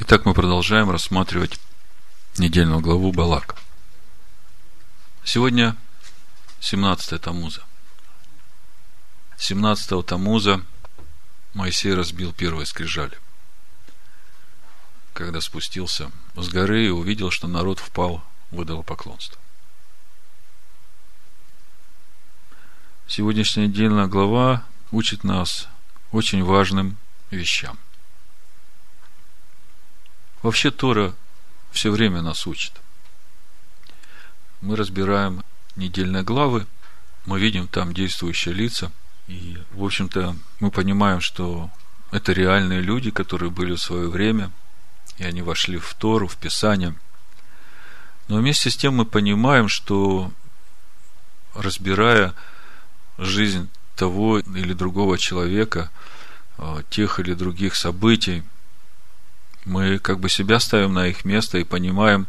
[0.00, 1.58] Итак, мы продолжаем рассматривать
[2.38, 3.56] недельную главу Балак.
[5.24, 5.76] Сегодня
[6.60, 7.64] 17 Тамуза.
[9.38, 10.62] 17 Тамуза
[11.52, 13.18] Моисей разбил первые скрижали.
[15.14, 18.22] Когда спустился с горы и увидел, что народ впал
[18.52, 19.36] в поклонство.
[23.08, 25.66] Сегодняшняя недельная глава учит нас
[26.12, 26.98] очень важным
[27.32, 27.80] вещам.
[30.42, 31.14] Вообще Тора
[31.72, 32.72] все время нас учит.
[34.60, 35.42] Мы разбираем
[35.76, 36.66] недельные главы,
[37.26, 38.90] мы видим там действующие лица,
[39.26, 41.70] и, в общем-то, мы понимаем, что
[42.10, 44.50] это реальные люди, которые были в свое время,
[45.18, 46.94] и они вошли в Тору, в Писание.
[48.28, 50.32] Но вместе с тем мы понимаем, что
[51.54, 52.34] разбирая
[53.18, 55.90] жизнь того или другого человека,
[56.56, 58.44] э, тех или других событий,
[59.68, 62.26] мы как бы себя ставим на их место и понимаем,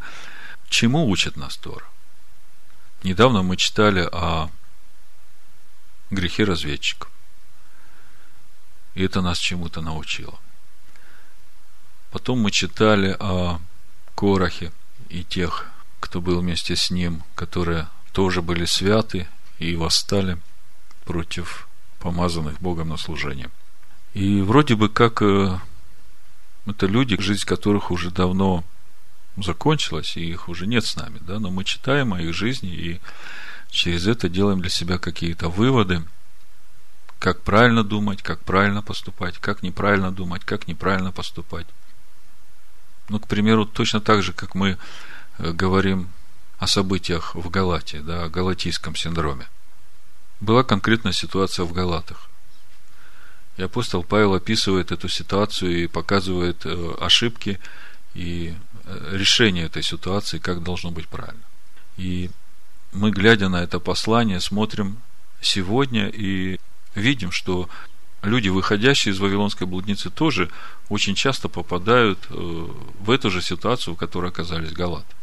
[0.69, 1.85] чему учит нас Тора.
[3.03, 4.49] Недавно мы читали о
[6.11, 7.09] грехе разведчиков.
[8.93, 10.37] И это нас чему-то научило.
[12.11, 13.59] Потом мы читали о
[14.15, 14.71] Корахе
[15.09, 15.67] и тех,
[15.99, 19.27] кто был вместе с ним, которые тоже были святы
[19.59, 20.37] и восстали
[21.05, 21.67] против
[21.99, 23.49] помазанных Богом на служение.
[24.13, 25.59] И вроде бы как э,
[26.69, 28.63] это люди, жизнь которых уже давно
[29.37, 33.01] закончилась, и их уже нет с нами, да, но мы читаем о их жизни и
[33.69, 36.03] через это делаем для себя какие-то выводы,
[37.19, 41.67] как правильно думать, как правильно поступать, как неправильно думать, как неправильно поступать.
[43.09, 44.77] Ну, к примеру, точно так же, как мы
[45.37, 46.09] э, говорим
[46.59, 49.47] о событиях в Галатии, да, о галатийском синдроме.
[50.39, 52.28] Была конкретная ситуация в Галатах.
[53.59, 57.59] И апостол Павел описывает эту ситуацию и показывает э, ошибки
[58.13, 61.43] и э, решение этой ситуации, как должно быть правильно.
[61.97, 62.31] И
[62.93, 65.01] мы, глядя на это послание, смотрим
[65.41, 66.57] сегодня и
[66.95, 67.67] видим, что
[68.21, 70.49] люди, выходящие из Вавилонской блудницы, тоже
[70.87, 72.33] очень часто попадают э,
[73.01, 75.13] в эту же ситуацию, в которой оказались галаты.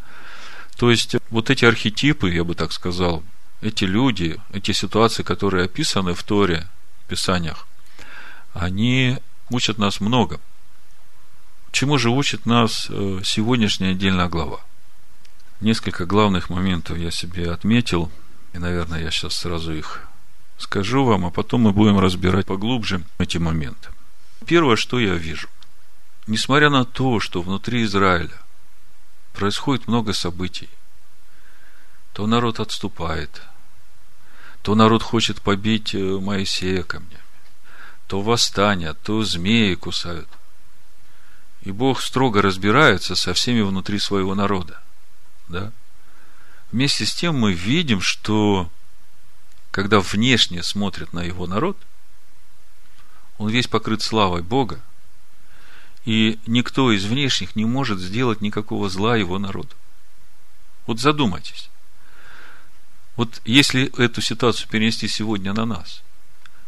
[0.76, 3.24] То есть, вот эти архетипы, я бы так сказал,
[3.62, 6.66] эти люди, эти ситуации, которые описаны в Торе,
[7.06, 7.66] в Писаниях,
[8.58, 9.18] они
[9.50, 10.40] учат нас много.
[11.72, 14.60] Чему же учит нас э, сегодняшняя отдельная глава?
[15.60, 18.10] Несколько главных моментов я себе отметил,
[18.52, 20.08] и, наверное, я сейчас сразу их
[20.58, 23.90] скажу вам, а потом мы будем разбирать поглубже эти моменты.
[24.46, 25.48] Первое, что я вижу.
[26.26, 28.40] Несмотря на то, что внутри Израиля
[29.34, 30.70] происходит много событий,
[32.14, 33.42] то народ отступает,
[34.62, 37.18] то народ хочет побить э, Моисея ко мне,
[38.06, 40.28] то восстания, то змеи кусают.
[41.62, 44.80] И Бог строго разбирается со всеми внутри своего народа.
[45.48, 45.72] Да?
[46.70, 48.70] Вместе с тем мы видим, что
[49.70, 51.76] когда внешне смотрит на его народ,
[53.38, 54.80] он весь покрыт славой Бога,
[56.04, 59.74] и никто из внешних не может сделать никакого зла его народу.
[60.86, 61.68] Вот задумайтесь.
[63.16, 66.02] Вот если эту ситуацию перенести сегодня на нас,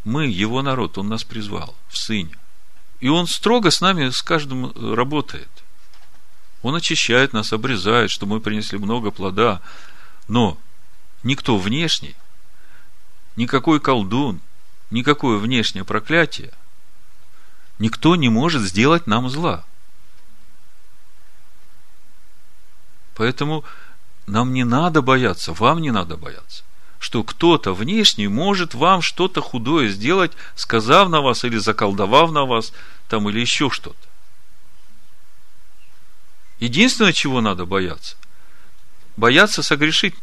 [0.08, 2.36] мы, его народ, он нас призвал в сыне.
[2.98, 5.50] И он строго с нами, с каждым работает.
[6.62, 9.60] Он очищает нас, обрезает, что мы принесли много плода.
[10.26, 10.58] Но
[11.22, 12.16] никто внешний,
[13.36, 14.40] никакой колдун,
[14.90, 16.52] никакое внешнее проклятие,
[17.78, 19.64] никто не может сделать нам зла.
[23.14, 23.62] Поэтому
[24.26, 26.64] нам не надо бояться, вам не надо бояться
[26.98, 32.72] что кто-то внешний может вам что-то худое сделать, сказав на вас или заколдовав на вас,
[33.08, 34.08] там, или еще что-то.
[36.58, 38.16] Единственное, чего надо бояться,
[39.16, 40.14] бояться согрешить.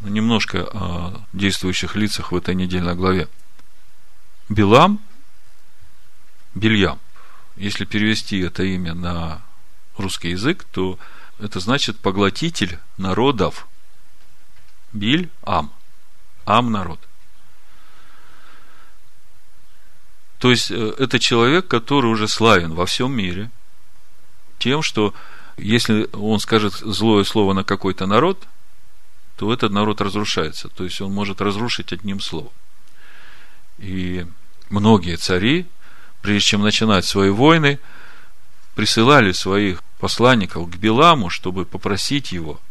[0.00, 3.28] Ну, немножко о действующих лицах в этой недельной главе.
[4.48, 5.00] Билам,
[6.54, 7.00] Бельям.
[7.56, 9.42] Если перевести это имя на
[9.96, 10.98] русский язык, то
[11.40, 13.66] это значит поглотитель народов–
[14.92, 15.72] Биль Ам.
[16.44, 16.98] Ам народ.
[20.38, 23.50] То есть, э, это человек, который уже славен во всем мире
[24.58, 25.14] тем, что
[25.56, 28.46] если он скажет злое слово на какой-то народ,
[29.36, 30.68] то этот народ разрушается.
[30.68, 32.52] То есть, он может разрушить одним словом.
[33.78, 34.26] И
[34.70, 35.66] многие цари,
[36.22, 37.78] прежде чем начинать свои войны,
[38.74, 42.60] присылали своих посланников к Биламу, чтобы попросить его–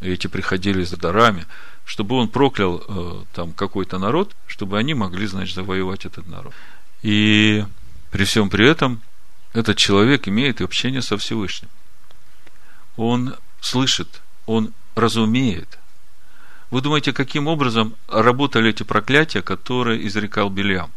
[0.00, 1.46] эти приходили за дарами,
[1.84, 6.52] чтобы он проклял э, там какой-то народ, чтобы они могли, значит, завоевать этот народ.
[7.02, 7.64] И
[8.10, 9.02] при всем при этом
[9.52, 11.68] этот человек имеет общение со Всевышним.
[12.96, 15.78] Он слышит, он разумеет.
[16.70, 20.90] Вы думаете, каким образом работали эти проклятия, которые изрекал Бельям?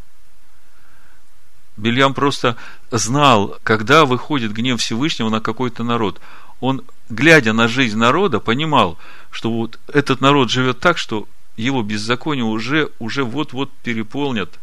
[1.78, 2.58] Бельям просто
[2.92, 6.20] знал, когда выходит гнев Всевышнего на какой-то народ.
[6.60, 8.98] Он, глядя на жизнь народа, понимал,
[9.32, 14.60] что вот этот народ живет так, что его беззаконие уже, уже вот-вот переполнят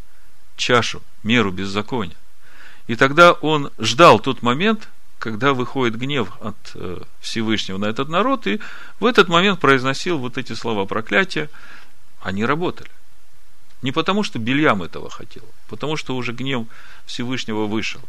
[0.56, 2.16] чашу, меру беззакония.
[2.86, 4.88] И тогда он ждал тот момент,
[5.18, 8.60] когда выходит гнев от э, Всевышнего на этот народ, и
[9.00, 11.50] в этот момент произносил вот эти слова проклятия,
[12.22, 12.90] они работали.
[13.82, 16.66] Не потому, что Бельям этого хотел, а потому что уже гнев
[17.06, 18.00] Всевышнего вышел.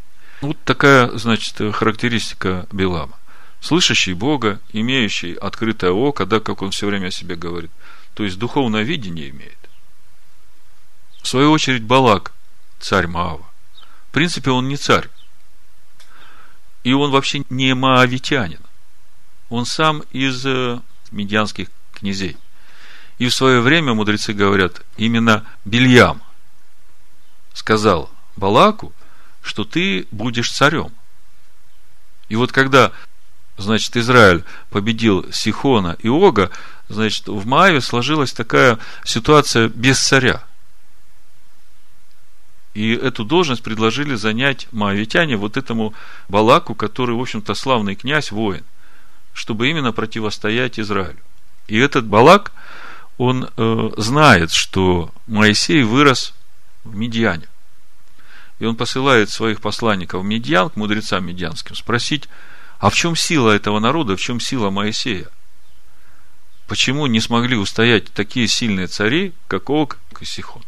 [0.42, 3.18] Вот такая, значит, характеристика Белама.
[3.60, 7.72] Слышащий Бога, имеющий открытое око, да, как он все время о себе говорит.
[8.14, 9.58] То есть, духовное видение имеет.
[11.22, 12.34] В свою очередь, Балак,
[12.80, 13.46] царь Маава.
[14.10, 15.10] В принципе, он не царь.
[16.84, 18.62] И он вообще не маавитянин.
[19.50, 20.80] Он сам из э,
[21.12, 22.38] медианских князей.
[23.18, 26.22] И в свое время мудрецы говорят, именно Бельям
[27.54, 28.94] сказал Балаку,
[29.42, 30.92] что ты будешь царем.
[32.30, 32.92] И вот когда,
[33.58, 36.52] значит, Израиль победил Сихона и Ога,
[36.90, 40.44] значит, в Мааве сложилась такая ситуация без царя.
[42.74, 45.96] И эту должность предложили занять маавитяне вот этому
[46.30, 48.64] Балаку, который, в общем-то, славный князь, воин,
[49.34, 51.18] чтобы именно противостоять Израилю.
[51.68, 52.52] И этот Балак,
[53.18, 56.36] он э, знает, что Моисей вырос
[56.84, 57.48] в Медиане.
[58.60, 62.28] И он посылает своих посланников в Медиан, к мудрецам медианским, спросить,
[62.80, 65.28] а в чем сила этого народа, в чем сила Моисея?
[66.68, 70.64] Почему не смогли устоять такие сильные цари, как Ог и Сихон?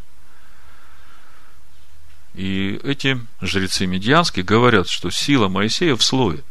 [2.33, 6.43] И эти жрецы медианские говорят, что сила Моисея в слове.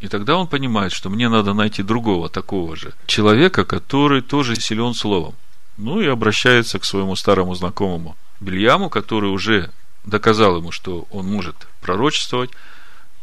[0.00, 4.94] И тогда он понимает, что мне надо найти другого такого же человека, который тоже силен
[4.94, 5.34] словом.
[5.76, 9.70] Ну и обращается к своему старому знакомому Бельяму, который уже
[10.04, 12.50] доказал ему, что он может пророчествовать,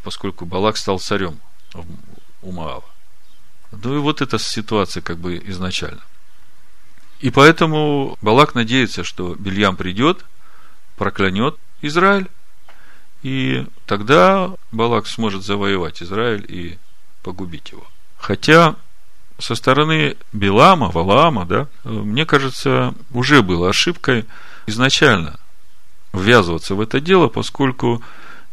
[0.04, 1.40] поскольку Балак стал царем
[2.42, 2.83] у Маава.
[3.72, 6.01] Ну и вот эта ситуация как бы изначально.
[7.19, 10.25] И поэтому Балак надеется, что Бельям придет,
[10.98, 12.27] проклянет Израиль,
[13.24, 16.77] и тогда Балак сможет завоевать Израиль и
[17.24, 17.88] погубить его.
[18.18, 18.75] Хотя
[19.39, 24.25] со стороны Билама, Валаама, да, мне кажется, уже было ошибкой
[24.68, 25.39] изначально
[26.13, 28.01] ввязываться в это дело, поскольку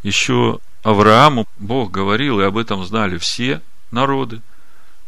[0.03, 4.43] еще Аврааму Бог говорил, и об этом знали все народы,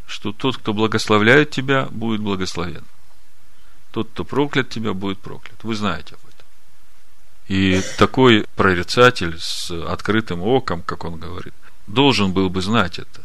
[0.07, 2.85] что тот, кто благословляет тебя, будет благословен.
[3.91, 5.63] Тот, кто проклят тебя, будет проклят.
[5.65, 6.47] Вы знаете об этом.
[7.49, 11.55] И такой прорицатель с открытым оком, как он говорит,
[11.87, 13.25] должен был бы знать это.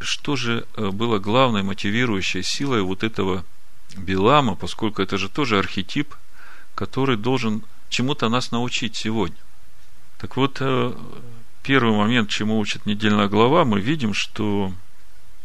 [0.00, 3.44] Что же э, было главной мотивирующей силой вот этого
[3.96, 6.14] Билама, поскольку это же тоже архетип,
[6.74, 9.36] который должен чему-то нас научить сегодня.
[10.20, 10.92] Так вот, э,
[11.62, 14.70] первый момент, чему учит недельная глава, мы видим, что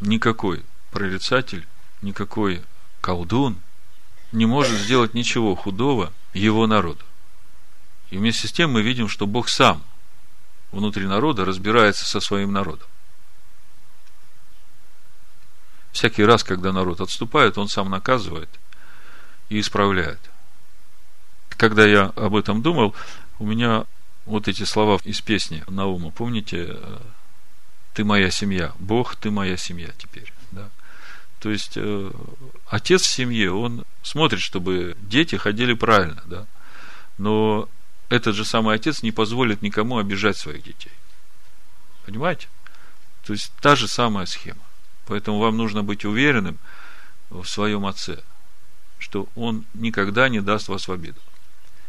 [0.02, 1.66] никакой прорицатель,
[2.02, 2.62] никакой
[3.00, 3.56] колдун
[4.34, 7.06] не может сделать ничего худого его народу.
[8.10, 9.82] И вместе с тем мы видим, что Бог сам
[10.74, 12.90] внутри народа разбирается со своим народом.
[15.94, 18.50] Всякий раз, когда народ отступает, он сам наказывает
[19.48, 20.20] и исправляет.
[21.52, 22.94] Когда я об этом думал,
[23.40, 23.86] у меня
[24.26, 26.78] вот эти слова из песни Наума, помните,
[27.94, 30.34] ты моя семья, Бог, ты моя семья теперь.
[30.52, 30.70] Да?
[31.40, 32.12] То есть, э,
[32.68, 36.48] отец в семье, он смотрит, чтобы дети ходили правильно, да?
[37.18, 37.70] но
[38.10, 40.92] этот же самый отец не позволит никому обижать своих детей.
[42.06, 42.48] Понимаете?
[43.26, 44.62] То есть та же самая схема.
[45.08, 46.58] Поэтому вам нужно быть уверенным
[47.30, 48.20] в своем отце,
[49.00, 51.20] что он никогда не даст вас в обиду.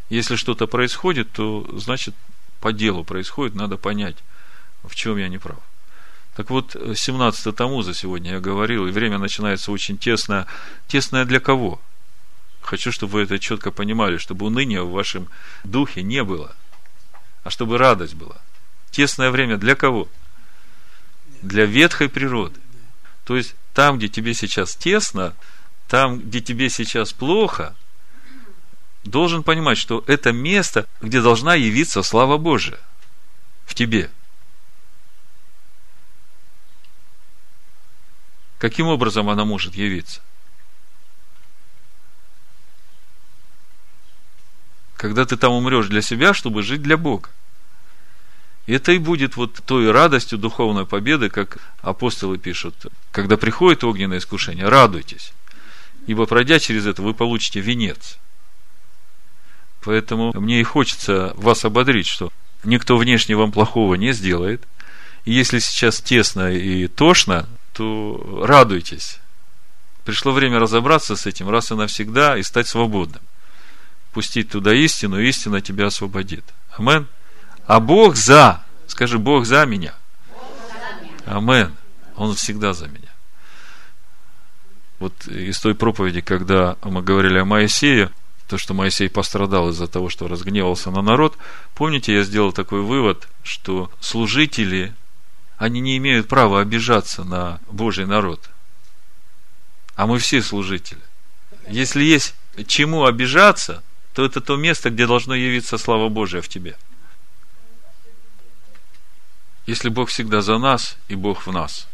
[0.09, 2.15] Если что-то происходит, то значит
[2.59, 4.17] по делу происходит, надо понять,
[4.83, 5.59] в чем я не прав.
[6.35, 10.45] Так вот, 17 тому за сегодня я говорил, и время начинается очень тесное.
[10.87, 11.81] Тесное для кого?
[12.61, 15.29] Хочу, чтобы вы это четко понимали, чтобы уныния в вашем
[15.63, 16.55] духе не было,
[17.43, 18.37] а чтобы радость была.
[18.91, 20.07] Тесное время для кого?
[21.41, 22.59] Для ветхой природы.
[23.25, 25.33] То есть, там, где тебе сейчас тесно,
[25.87, 27.75] там, где тебе сейчас плохо,
[29.07, 32.79] должен понимать, что это место, где должна явиться слава Божия
[33.65, 34.09] в тебе.
[38.59, 40.21] Каким образом она может явиться?
[44.97, 47.29] когда ты там умрешь для себя, чтобы жить для Бога.
[48.65, 52.87] И это и будет вот той радостью духовной победы, как апостолы пишут.
[53.11, 55.31] Когда приходит огненное искушение, радуйтесь.
[56.07, 58.17] Ибо пройдя через это, вы получите венец.
[59.87, 62.33] Поэтому мне и хочется вас ободрить, что
[62.65, 64.67] никто внешне вам плохого не сделает.
[65.23, 69.19] И если сейчас тесно и тошно, то радуйтесь.
[70.03, 73.21] Пришло время разобраться с этим раз и навсегда и стать свободным.
[74.11, 76.43] Пустить туда истину, и истина тебя освободит.
[76.77, 77.07] Амен.
[77.65, 78.61] А Бог за.
[78.87, 79.93] Скажи, Бог за меня.
[81.25, 81.73] Амен.
[82.17, 83.13] Он всегда за меня.
[84.99, 88.11] Вот из той проповеди, когда мы говорили о Моисее,
[88.47, 91.37] то, что Моисей пострадал из-за того, что разгневался на народ,
[91.75, 94.93] помните, я сделал такой вывод, что служители,
[95.57, 98.49] они не имеют права обижаться на Божий народ.
[99.95, 101.01] А мы все служители.
[101.69, 102.35] Если есть
[102.67, 106.75] чему обижаться, то это то место, где должно явиться слава Божия в тебе–
[109.67, 111.87] если Бог всегда за нас и Бог в нас,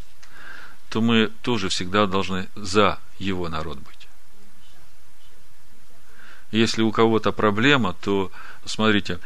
[0.88, 4.03] то мы тоже всегда должны за Его народ быть.
[6.54, 8.30] Если у кого-то проблема, то,
[8.64, 9.18] смотрите,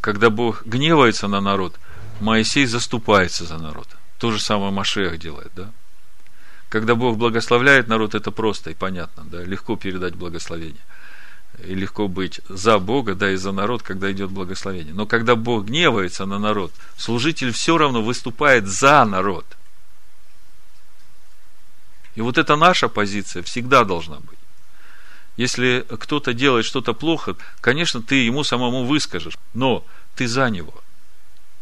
[0.00, 1.78] когда Бог гневается на народ,
[2.20, 3.88] Моисей заступается за народ.
[4.18, 5.70] То же самое Машех делает, да?
[6.70, 10.80] Когда Бог благословляет народ, это просто и понятно, да, легко передать благословение–
[11.64, 14.92] и легко быть за Бога, да, и за народ, когда идет благословение.
[14.94, 19.46] Но когда Бог гневается на народ, служитель все равно выступает за народ.
[22.14, 24.38] И вот это наша позиция всегда должна быть.
[25.36, 30.74] Если кто-то делает что-то плохо, конечно, ты ему самому выскажешь, но ты за него.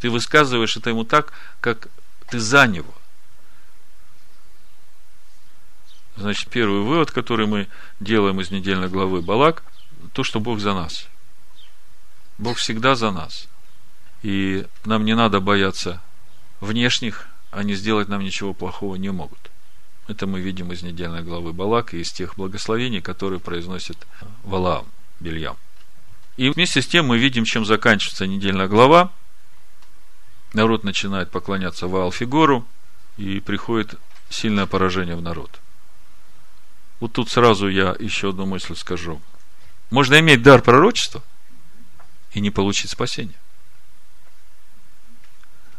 [0.01, 1.89] Ты высказываешь это ему так, как
[2.29, 2.95] ты за него.
[6.17, 9.65] Значит, первый вывод, который мы делаем из недельной главы Балак,
[10.13, 11.09] то, что Бог за нас.
[12.39, 13.49] Бог всегда за нас.
[14.23, 16.01] И нам не надо бояться
[16.61, 19.51] внешних, они сделать нам ничего плохого не могут.
[20.07, 23.97] Это мы видим из недельной главы Балак и из тех благословений, которые произносит
[24.43, 24.87] Валаам,
[25.21, 25.57] Бельям.
[26.37, 29.13] И вместе с тем мы видим, чем заканчивается недельная глава.
[30.53, 32.67] Народ начинает поклоняться Ваал-фигуру,
[33.17, 33.95] и приходит
[34.29, 35.61] сильное поражение в народ.
[37.01, 39.21] Вот тут сразу я еще одну мысль скажу–
[39.95, 41.23] можно иметь дар пророчества
[42.33, 43.39] и не получить спасения.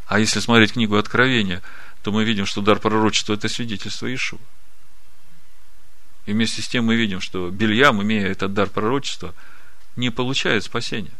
[0.07, 1.61] А если смотреть книгу Откровения,
[2.05, 4.39] то мы видим, что дар пророчества– это свидетельство Иешуа.
[6.27, 9.33] И вместе с тем мы видим, что Бельям, имея этот дар пророчества,
[9.95, 11.11] не получает спасения.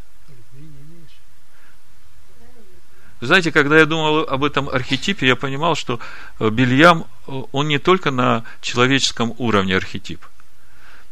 [3.20, 6.00] Знаете, когда я думал об этом архетипе, я понимал, что
[6.40, 10.24] Бельям, он не только на человеческом уровне архетип–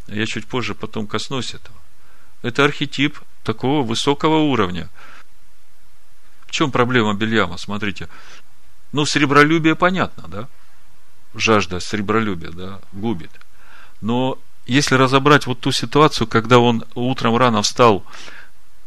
[0.08, 1.77] я чуть позже потом коснусь этого.
[2.44, 4.89] Это архетип такого высокого уровня.
[6.46, 7.58] В чем проблема Бельяма?
[7.58, 8.08] Смотрите.
[8.93, 10.47] Ну, сребролюбие понятно, да?
[11.35, 13.31] Жажда сребролюбия, да, губит.
[14.01, 18.05] Но если разобрать вот ту ситуацию, когда он утром рано встал,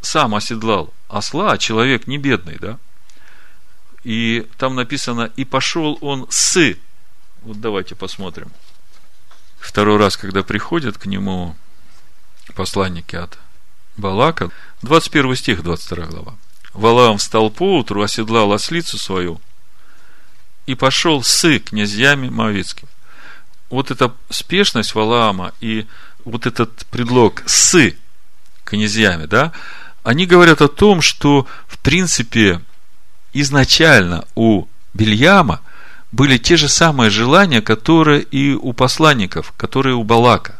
[0.01, 2.79] сам оседлал осла, а человек не бедный, да?
[4.03, 6.75] И там написано, и пошел он с.
[7.43, 8.51] Вот давайте посмотрим
[9.59, 11.55] второй раз, когда приходят к нему
[12.55, 13.37] посланники от
[13.97, 16.35] Балака, 21 стих, 22 глава.
[16.73, 19.41] Валаам встал поутру, оседлал ослицу свою
[20.67, 22.89] и пошел с князьями Моавицкими.
[23.69, 25.87] Вот эта спешность Валаама и
[26.23, 27.91] вот этот предлог с
[28.63, 29.53] князьями, да,
[30.03, 32.61] они говорят о том, что в принципе
[33.33, 35.61] изначально у Бельяма
[36.11, 40.59] были те же самые желания, которые и у посланников, которые у Балака.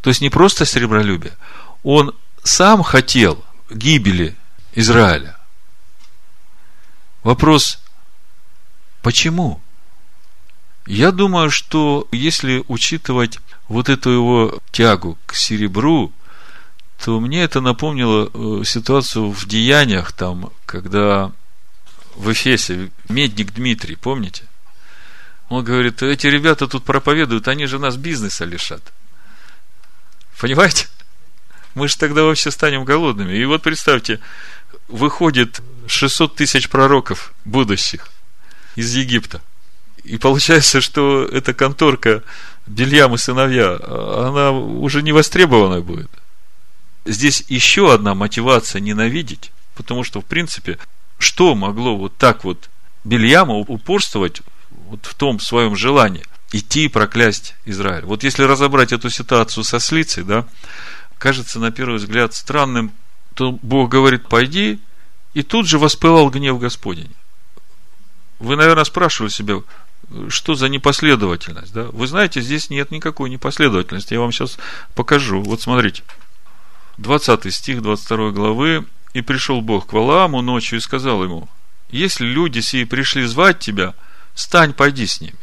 [0.00, 1.32] То есть не просто сребролюбие.
[1.82, 4.36] Он сам хотел гибели
[4.74, 5.36] Израиля.
[7.22, 7.81] Вопрос,
[9.02, 9.60] почему?
[10.86, 16.12] Я думаю, что если учитывать вот эту его тягу к серебру,
[17.04, 21.32] то мне это напомнило э, ситуацию в деяниях, там, когда
[22.16, 24.44] в Эфесе, медник Дмитрий, помните?
[25.48, 28.92] Он говорит, эти ребята тут проповедуют, они же нас бизнеса лишат.
[30.38, 30.88] Понимаете?
[31.74, 33.34] Мы же тогда вообще станем голодными.
[33.34, 34.20] И вот представьте,
[34.88, 38.08] выходит 600 тысяч пророков будущих
[38.76, 39.40] из Египта.
[40.04, 42.22] И получается, что эта конторка
[42.66, 46.10] Бельям и сыновья, она уже не востребованная будет.
[47.04, 50.78] Здесь еще одна мотивация ненавидеть, потому что, в принципе,
[51.18, 52.68] что могло вот так вот
[53.04, 58.04] Бельяма упорствовать вот в том своем желании идти и проклясть Израиль.
[58.04, 60.46] Вот если разобрать эту ситуацию со слицей, да,
[61.18, 62.92] кажется на первый взгляд странным,
[63.34, 64.78] то Бог говорит, пойди
[65.34, 67.10] и тут же воспылал гнев Господень.
[68.42, 69.62] Вы, наверное, спрашивали себя,
[70.28, 71.84] что за непоследовательность, да?
[71.84, 74.14] Вы знаете, здесь нет никакой непоследовательности.
[74.14, 74.58] Я вам сейчас
[74.96, 75.40] покажу.
[75.40, 76.02] Вот смотрите.
[76.98, 78.84] 20 стих 22 главы.
[79.14, 81.46] «И пришел Бог к Валааму ночью и сказал ему,
[81.90, 83.94] если люди сии пришли звать тебя,
[84.34, 85.36] стань, пойди с ними.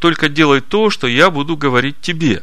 [0.00, 2.42] Только делай то, что я буду говорить тебе».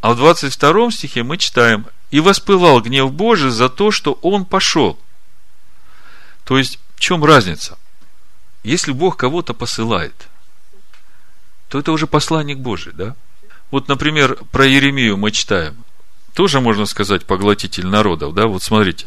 [0.00, 4.98] А в 22 стихе мы читаем, «И воспылал гнев Божий за то, что он пошел».
[6.44, 7.78] То есть, в чем разница?
[8.66, 10.26] Если Бог кого-то посылает,
[11.68, 13.14] то это уже посланник Божий, да?
[13.70, 15.84] Вот, например, про Еремию мы читаем.
[16.34, 18.48] Тоже можно сказать поглотитель народов, да?
[18.48, 19.06] Вот смотрите,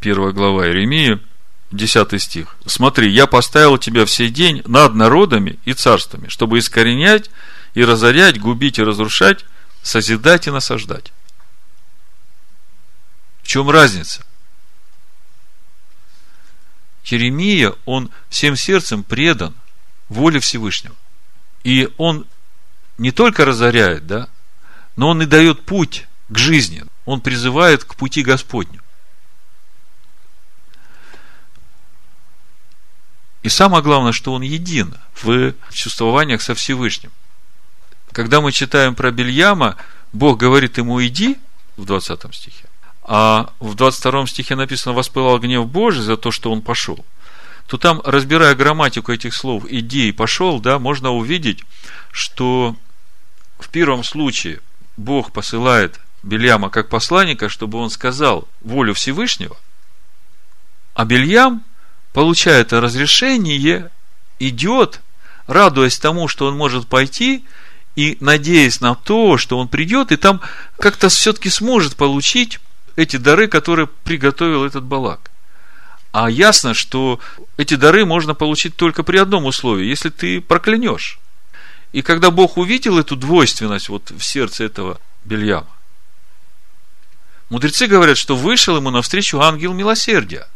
[0.00, 1.20] первая глава Еремии,
[1.70, 2.56] 10 стих.
[2.64, 7.30] Смотри, я поставил тебя в сей день над народами и царствами, чтобы искоренять
[7.74, 9.44] и разорять, губить и разрушать,
[9.82, 11.12] созидать и насаждать.
[13.42, 14.24] В чем разница?
[17.04, 19.54] Еремия, он всем сердцем предан
[20.08, 20.94] воле Всевышнего.
[21.62, 22.26] И он
[22.98, 24.28] не только разоряет, да,
[24.96, 26.84] но он и дает путь к жизни.
[27.04, 28.80] Он призывает к пути Господню.
[33.42, 37.12] И самое главное, что он един в чувствованиях со Всевышним.
[38.12, 39.76] Когда мы читаем про Бельяма,
[40.12, 41.36] Бог говорит ему «иди»
[41.76, 42.63] в 20 стихе,
[43.04, 47.04] а в 22 стихе написано «воспылал гнев Божий за то, что он пошел»,
[47.66, 51.62] то там, разбирая грамматику этих слов «иди» и «пошел», да, можно увидеть,
[52.10, 52.76] что
[53.58, 54.60] в первом случае
[54.96, 59.56] Бог посылает Бельяма как посланника, чтобы он сказал волю Всевышнего,
[60.94, 61.62] а Бельям
[62.14, 63.90] получает разрешение,
[64.38, 65.00] идет,
[65.46, 67.44] радуясь тому, что он может пойти,
[67.96, 70.40] и надеясь на то, что он придет, и там
[70.78, 72.60] как-то все-таки сможет получить
[72.96, 75.30] эти дары, которые приготовил этот Балак.
[76.12, 77.18] А ясно, что
[77.56, 81.18] эти дары можно получить только при одном условии, если ты проклянешь.
[81.92, 85.70] И когда Бог увидел эту двойственность вот в сердце этого Бельяма,
[87.50, 90.46] мудрецы говорят, что вышел ему навстречу ангел милосердия,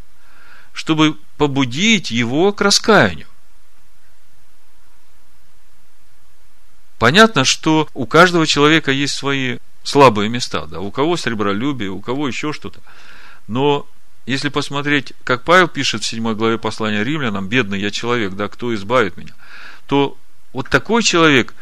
[0.73, 3.27] чтобы побудить его к раскаянию.
[6.99, 12.29] Понятно, что у каждого человека есть свои слабые места, да, у кого сребролюбие, у кого
[12.29, 12.81] еще что-то.
[13.46, 13.87] Но
[14.27, 18.74] если посмотреть, как Павел пишет в 7 главе послания римлянам, бедный я человек, да, кто
[18.74, 19.33] избавит меня,
[19.87, 20.18] то
[20.53, 21.55] вот такой человек,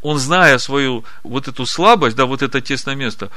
[0.00, 3.30] он, зная свою вот эту слабость, да, вот это тесное место,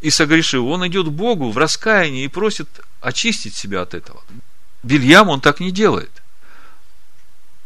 [0.00, 2.68] и согрешил, он идет к Богу в раскаянии и просит
[3.00, 4.24] очистить себя от этого.
[4.82, 6.10] Бельям он так не делает.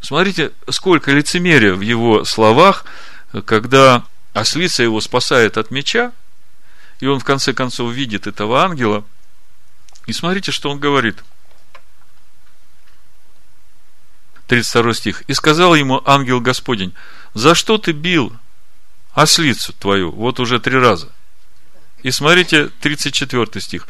[0.03, 2.85] Смотрите, сколько лицемерия в его словах,
[3.47, 6.13] когда ослица его спасает от меча,
[7.01, 9.05] и он в конце концов видит этого ангела.
[10.07, 11.23] И смотрите, что он говорит.
[14.47, 15.23] 32 стих.
[15.29, 16.93] «И сказал ему ангел Господень,
[17.35, 18.37] за что ты бил
[19.15, 21.09] ослицу твою?» Вот уже три раза.
[22.03, 23.87] И смотрите, 34 стих.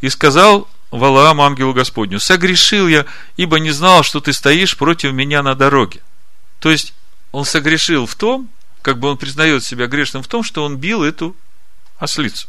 [0.00, 3.06] «И сказал Валаам ангелу Господню, согрешил я,
[3.36, 6.00] ибо не знал, что ты стоишь против меня на дороге».
[6.60, 6.94] То есть,
[7.32, 8.48] он согрешил в том,
[8.86, 11.34] как бы он признает себя грешным в том, что он бил эту
[11.98, 12.46] ослицу.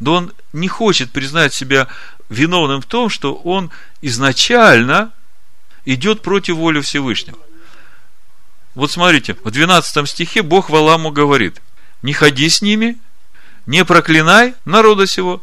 [0.00, 1.88] Да он не хочет признать себя
[2.30, 5.12] виновным в том, что он изначально
[5.84, 7.38] идет против воли Всевышнего.
[8.74, 11.60] Вот смотрите, в 12 стихе Бог Валаму говорит,
[12.00, 12.96] не ходи с ними,
[13.66, 15.42] не проклинай народа сего.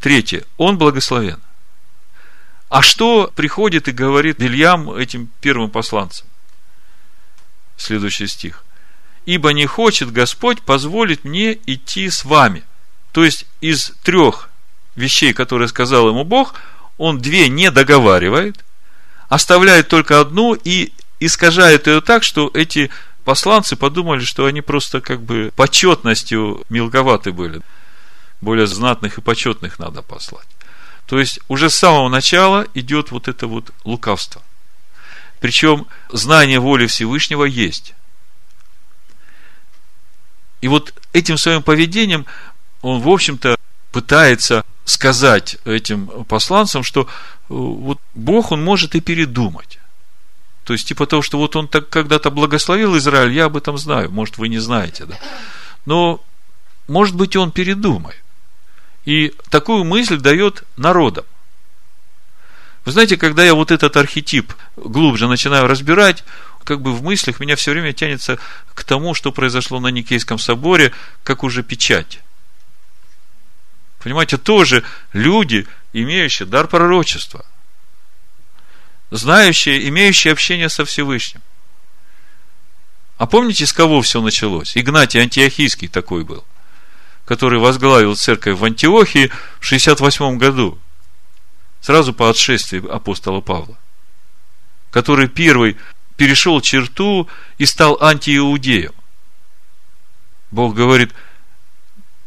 [0.00, 1.38] Третье, он благословен.
[2.70, 6.29] А что приходит и говорит Вильям этим первым посланцам?
[7.80, 8.64] Следующий стих.
[9.26, 12.62] Ибо не хочет Господь позволить мне идти с вами.
[13.12, 14.50] То есть из трех
[14.96, 16.54] вещей, которые сказал ему Бог,
[16.98, 18.64] он две не договаривает,
[19.28, 22.90] оставляет только одну и искажает ее так, что эти
[23.24, 27.60] посланцы подумали, что они просто как бы почетностью мелковаты были.
[28.40, 30.48] Более знатных и почетных надо послать.
[31.06, 34.42] То есть уже с самого начала идет вот это вот лукавство.
[35.40, 37.94] Причем знание воли Всевышнего есть.
[40.60, 42.26] И вот этим своим поведением
[42.82, 43.56] он, в общем-то,
[43.92, 47.06] пытается сказать этим посланцам, что э,
[47.48, 49.78] вот Бог, он может и передумать.
[50.64, 54.10] То есть, типа того, что вот он так когда-то благословил Израиль, я об этом знаю,
[54.10, 55.18] может, вы не знаете, да.
[55.86, 56.22] Но,
[56.86, 58.22] может быть, он передумает.
[59.04, 61.24] И такую мысль дает народам.
[62.84, 66.24] Вы знаете, когда я вот этот архетип глубже начинаю разбирать,
[66.64, 68.38] как бы в мыслях меня все время тянется
[68.74, 72.20] к тому, что произошло на Никейском соборе, как уже печать.
[73.98, 77.44] Понимаете, тоже люди имеющее дар пророчества,
[79.10, 81.42] знающее, имеющее общение со Всевышним.
[83.18, 84.78] А помните, с кого все началось?
[84.78, 86.46] Игнатий Антиохийский такой был,
[87.26, 90.78] который возглавил церковь в Антиохии в 68 году,
[91.80, 93.78] сразу по отшествии апостола Павла,
[94.90, 95.76] который первый
[96.16, 98.92] перешел черту и стал антииудеем.
[100.50, 101.12] Бог говорит,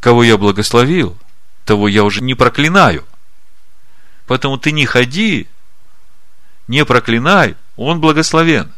[0.00, 1.16] кого я благословил,
[1.64, 3.04] того я уже не проклинаю.
[4.26, 5.46] Поэтому ты не ходи,
[6.66, 8.72] не проклинай, он благословен.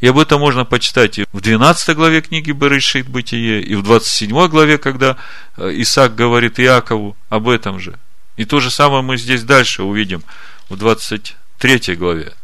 [0.00, 4.48] И об этом можно почитать и в 12 главе книги Берешит Бытие, и в 27
[4.48, 5.16] главе, когда
[5.56, 7.98] э, Исаак говорит Иакову об этом же.
[8.38, 10.22] И то же самое мы здесь дальше увидим
[10.68, 12.34] в 23 главе,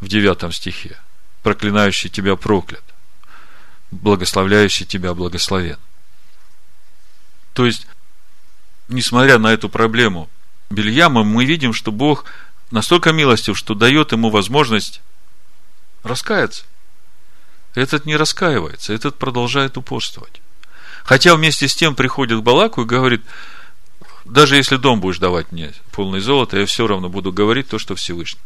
[0.00, 0.98] в 9 стихе.
[1.44, 2.82] Проклинающий тебя проклят,
[3.92, 5.78] благословляющий тебя благословен.
[7.52, 7.86] То есть,
[8.88, 10.28] несмотря на эту проблему
[10.68, 12.24] Бельяма, мы видим, что Бог
[12.72, 15.00] настолько милостив, что дает ему возможность
[16.02, 16.64] раскаяться.
[17.76, 20.42] Этот не раскаивается, этот продолжает упорствовать.
[21.04, 23.22] Хотя вместе с тем приходит к Балаку и говорит,
[24.30, 27.96] даже если дом будешь давать мне полный золото, я все равно буду говорить то, что
[27.96, 28.40] Всевышний.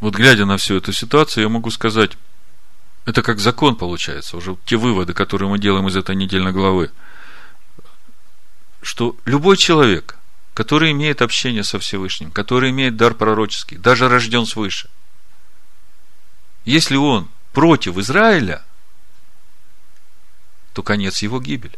[0.00, 2.16] Вот глядя на всю эту ситуацию, я могу сказать,
[3.04, 6.90] это как закон получается, уже те выводы, которые мы делаем из этой недельной главы,
[8.80, 10.16] что любой человек,
[10.54, 14.88] который имеет общение со Всевышним, который имеет дар пророческий, даже рожден свыше,
[16.64, 18.62] если он против Израиля,
[20.72, 21.76] то конец его гибель.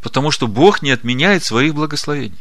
[0.00, 2.38] Потому что Бог не отменяет своих благословений.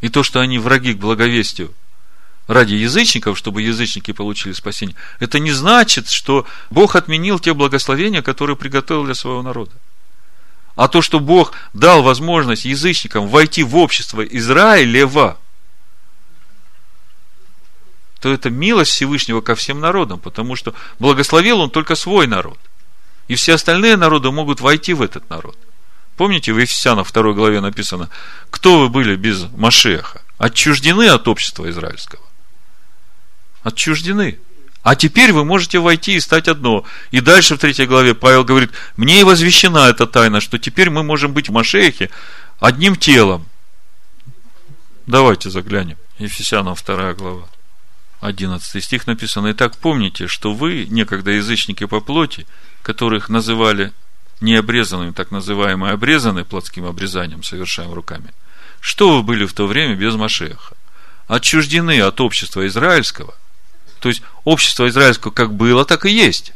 [0.00, 1.74] И то, что они враги к благовестию
[2.46, 8.56] ради язычников, чтобы язычники получили спасение, это не значит, что Бог отменил те благословения, которые
[8.56, 9.72] приготовил для своего народа.
[10.76, 15.36] А то, что Бог дал возможность язычникам войти в общество Израилева,
[18.20, 22.58] то это милость Всевышнего ко всем народам, потому что благословил он только свой народ.
[23.28, 25.56] И все остальные народы могут войти в этот народ.
[26.16, 28.10] Помните, в Ефесянах 2 главе написано,
[28.50, 30.22] кто вы были без Машеха?
[30.38, 32.22] Отчуждены от общества израильского.
[33.62, 34.38] Отчуждены.
[34.82, 36.84] А теперь вы можете войти и стать одно.
[37.10, 41.02] И дальше в третьей главе Павел говорит, мне и возвещена эта тайна, что теперь мы
[41.02, 42.10] можем быть в Машехе
[42.58, 43.46] одним телом.
[45.06, 45.98] Давайте заглянем.
[46.18, 47.48] Ефесянам 2 глава.
[48.20, 49.52] 11 стих написано.
[49.52, 52.46] Итак, помните, что вы, некогда язычники по плоти,
[52.82, 53.92] которых называли
[54.40, 58.32] необрезанными, так называемые обрезанные плотским обрезанием, совершаем руками,
[58.80, 60.76] что вы были в то время без Машеха?
[61.26, 63.34] Отчуждены от общества израильского–
[64.00, 66.52] то есть общество израильского как было, так и есть.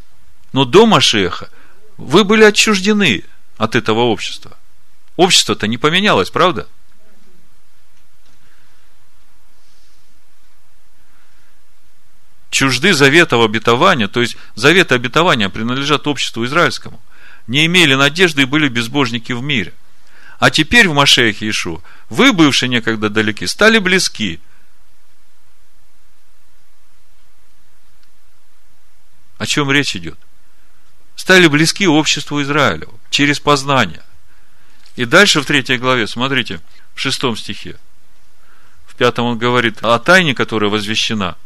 [0.52, 1.48] Но до Машеха
[1.96, 3.24] вы были отчуждены
[3.56, 4.56] от этого общества.
[5.16, 6.68] Общество-то не поменялось, правда?
[12.62, 17.02] Чужды завета обетования, то есть заветы обетования принадлежат обществу израильскому.
[17.48, 19.74] Не имели надежды и были безбожники в мире.
[20.38, 24.38] А теперь в Машехе Ишу вы, бывшие некогда далеки, стали близки–
[29.38, 30.16] О чем речь идет?
[31.16, 34.04] Стали близки обществу Израиля через познание.
[34.94, 36.60] И дальше в третьей главе, смотрите,
[36.94, 37.76] в шестом стихе,
[38.86, 41.36] в пятом он говорит о тайне, которая возвещена,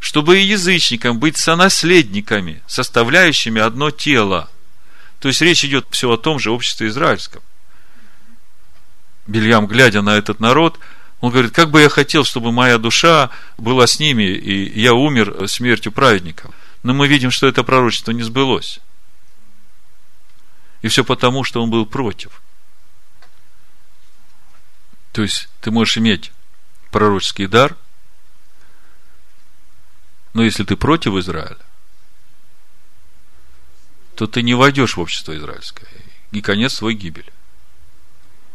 [0.00, 4.50] чтобы и язычникам быть сонаследниками, составляющими одно тело.
[5.18, 7.42] То есть речь идет все о том же обществе израильском.
[9.26, 10.78] Бельям, глядя на этот народ,
[11.20, 15.48] он говорит, как бы я хотел, чтобы моя душа была с ними, и я умер
[15.48, 16.54] смертью праведников.
[16.82, 18.80] Но мы видим, что это пророчество не сбылось.
[20.82, 22.42] И все потому, что он был против.
[25.12, 26.30] То есть, ты можешь иметь
[26.90, 27.74] пророческий дар,
[30.36, 31.56] но если ты против Израиля,
[34.16, 35.88] то ты не войдешь в общество израильское.
[36.30, 37.32] И конец свой гибель.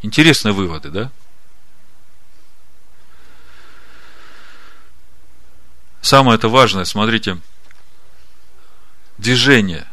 [0.04, 1.12] Интересные выводы, да?
[6.04, 7.40] Самое это важное, смотрите,
[9.18, 9.88] движение.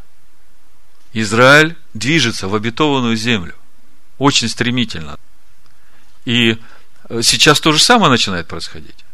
[1.14, 3.54] Израиль движется в обетованную землю.
[4.18, 5.18] Очень стремительно.
[6.26, 6.58] И
[7.22, 9.06] сейчас то же самое начинает происходить.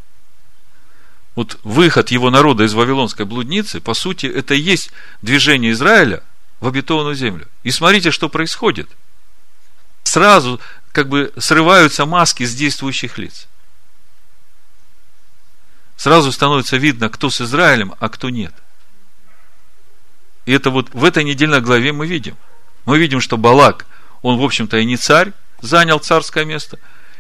[1.35, 6.23] Вот выход его народа из Вавилонской блудницы, по сути, это и есть движение Израиля
[6.61, 7.49] в обетованную землю.
[7.65, 8.89] И смотрите, что происходит.
[10.05, 10.61] Сразу
[10.93, 13.49] как бы срываются маски с действующих лиц.
[15.97, 18.55] Сразу становится видно, кто с Израилем, а кто нет.
[20.47, 22.37] И это вот в этой недельной главе мы видим.
[22.85, 23.87] Мы видим, что Балак,
[24.23, 26.79] он, в общем-то, и не царь, занял царское место.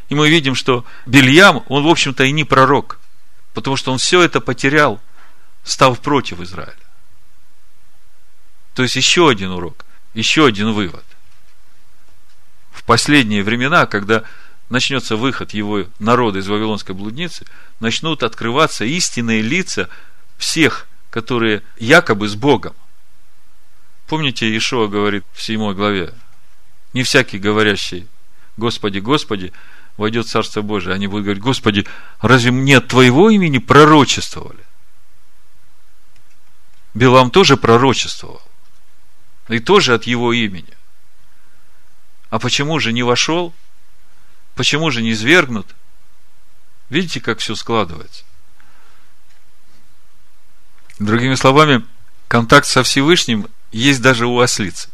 [0.08, 2.98] И мы видим, что Бельям, он, в общем-то, и не пророк.
[3.54, 5.00] Потому что он все это потерял,
[5.62, 6.76] став против Израиля.
[8.74, 11.04] То есть еще один урок, еще один вывод.
[12.72, 14.24] В последние времена, когда
[14.68, 17.46] начнется выход его народа из Вавилонской блудницы,
[17.80, 19.88] начнут открываться истинные лица
[20.36, 22.74] всех, которые якобы с Богом.
[24.08, 26.12] Помните, Ишуа говорит в 7 главе,
[26.92, 28.08] не всякий говорящий
[28.56, 29.52] Господи, Господи,
[29.96, 30.94] войдет Царство Божие.
[30.94, 31.86] Они будут говорить, Господи,
[32.20, 34.64] разве мне от Твоего имени пророчествовали?
[36.94, 38.42] Билам тоже пророчествовал.
[39.48, 40.72] И тоже от его имени.
[42.30, 43.52] А почему же не вошел?
[44.54, 45.74] Почему же не извергнут?
[46.88, 48.24] Видите, как все складывается?
[50.98, 51.84] Другими словами,
[52.28, 54.88] контакт со Всевышним есть даже у ослицы.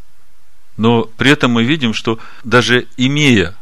[0.76, 3.54] Но при этом мы видим, что даже имея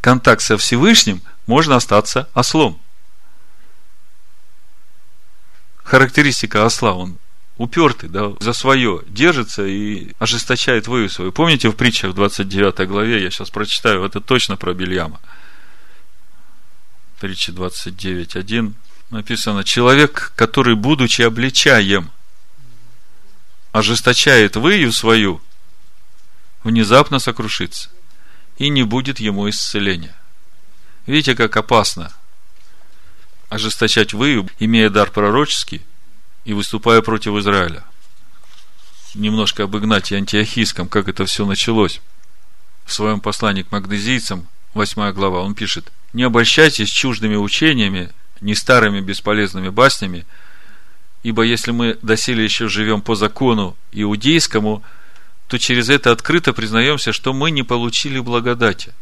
[0.00, 2.80] контакт со Всевышним, можно остаться ослом.
[5.82, 7.18] Характеристика осла, он
[7.56, 11.32] упертый, да, за свое держится и ожесточает вою свою.
[11.32, 15.20] Помните в притчах в 29 главе, я сейчас прочитаю, это точно про Бельяма.
[17.20, 18.74] Притча 29.1
[19.10, 22.10] написано, человек, который, будучи обличаем,
[23.72, 25.40] ожесточает выю свою,
[26.62, 27.90] внезапно сокрушится,
[28.58, 30.14] и не будет ему исцеления.
[31.06, 32.12] Видите, как опасно
[33.48, 35.82] ожесточать выю, имея дар пророческий,
[36.44, 37.84] и выступая против Израиля.
[39.14, 42.00] Немножко об Игнатии Антиохийском, как это все началось.
[42.84, 49.00] В своем послании к магдезийцам, 8 глава, он пишет, «Не обольщайтесь чуждыми учениями, не старыми
[49.00, 50.26] бесполезными баснями,
[51.22, 54.82] ибо если мы доселе еще живем по закону иудейскому,
[55.48, 58.94] то через это открыто признаемся, что мы не получили благодати».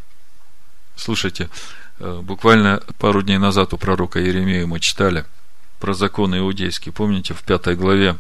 [0.96, 1.50] Слушайте,
[1.98, 5.24] э, буквально пару дней назад у пророка Еремея мы читали–
[5.78, 6.92] про законы иудейские.
[6.92, 8.16] Помните, в пятой главе,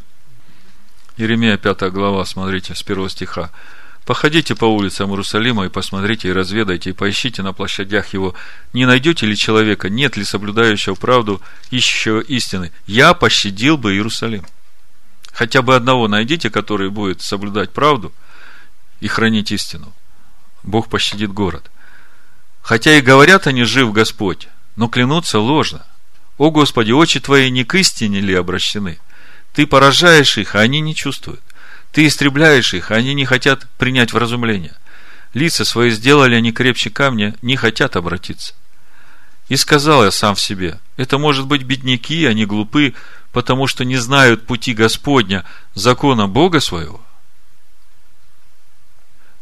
[1.16, 3.50] Еремея пятая глава, смотрите, с первого стиха.
[4.04, 8.34] Походите по улицам Иерусалима и посмотрите, и разведайте, и поищите на площадях его,
[8.72, 12.70] не найдете ли человека, нет ли соблюдающего правду, ищущего истины.
[12.86, 14.46] Я пощадил бы Иерусалим.
[15.36, 18.12] Хотя бы одного найдите, который будет соблюдать правду
[19.00, 19.92] и хранить истину.
[20.62, 21.70] Бог пощадит город.
[22.62, 25.86] Хотя и говорят они, жив Господь, но клянутся ложно–
[26.38, 28.98] о Господи, очи Твои не к истине ли обращены?
[29.54, 31.40] Ты поражаешь их, а они не чувствуют.
[31.92, 34.74] Ты истребляешь их, а они не хотят принять вразумление.
[35.32, 38.52] Лица свои сделали они крепче камня, не хотят обратиться.
[39.48, 42.94] И сказал я сам в себе, это может быть бедняки, они глупы,
[43.36, 45.44] потому что не знают пути Господня,
[45.74, 47.02] закона Бога своего.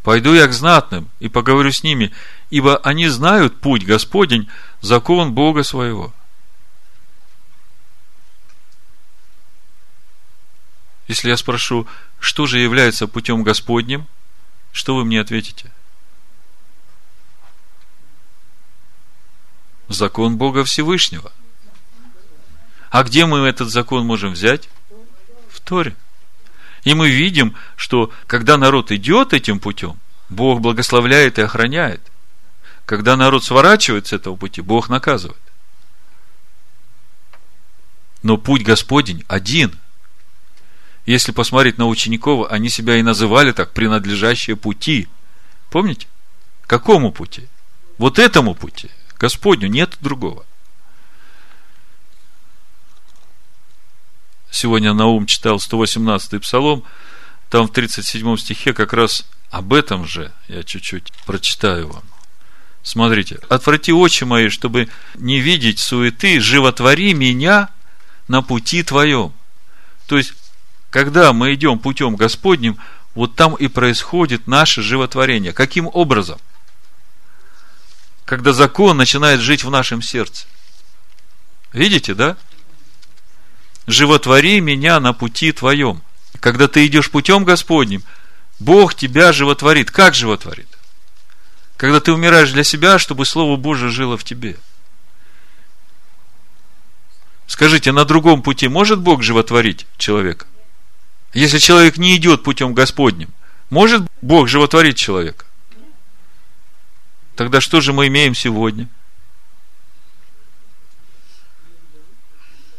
[0.02, 2.10] Пойду я к знатным и поговорю с ними,
[2.50, 6.12] ибо они знают путь Господень, закон Бога своего.
[11.06, 11.86] Если я спрошу,
[12.18, 14.08] что же является путем Господним,
[14.72, 15.70] что вы мне ответите?
[19.86, 21.30] Закон Бога Всевышнего.
[22.94, 24.68] А где мы этот закон можем взять?
[25.50, 25.96] В Торе.
[26.84, 32.00] И мы видим, что когда народ идет этим путем, Бог благословляет и охраняет.
[32.86, 35.42] Когда народ сворачивает с этого пути, Бог наказывает.
[38.22, 39.74] Но путь Господень один–
[41.04, 45.08] если посмотреть на учеников, они себя и называли так, принадлежащие пути.
[45.68, 46.06] Помните?
[46.68, 47.48] Какому пути?
[47.98, 48.88] Вот этому пути.
[49.18, 50.46] Господню, нет другого.
[54.54, 56.84] Сегодня Наум читал 118-й псалом,
[57.50, 62.04] там в 37 стихе как раз об этом же я чуть-чуть прочитаю вам.
[62.84, 63.40] Смотрите.
[63.48, 67.68] «Отврати очи мои, чтобы не видеть суеты, животвори меня
[68.28, 69.32] на пути твоем».
[70.06, 70.34] То есть,
[70.88, 72.78] когда мы идем путем Господним,
[73.16, 75.52] вот там и происходит наше животворение.
[75.52, 76.38] Каким образом?
[78.24, 80.46] Когда закон начинает жить в нашем сердце.
[81.72, 82.36] Видите, да?
[83.86, 86.02] Животвори меня на пути твоем.
[86.40, 88.02] Когда ты идешь путем Господним,
[88.58, 89.90] Бог тебя животворит.
[89.90, 90.68] Как животворит?
[91.76, 94.56] Когда ты умираешь для себя, чтобы Слово Божие жило в тебе.
[97.46, 100.46] Скажите, на другом пути может Бог животворить человека?
[101.34, 103.28] Если человек не идет путем Господним,
[103.68, 105.44] может Бог животворить человека?
[107.36, 108.88] Тогда что же мы имеем сегодня?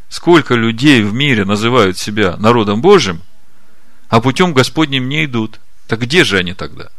[0.10, 3.22] Сколько людей в мире называют себя народом Божьим,
[4.10, 5.60] а путем Господним не идут.
[5.88, 6.90] Так где же они тогда?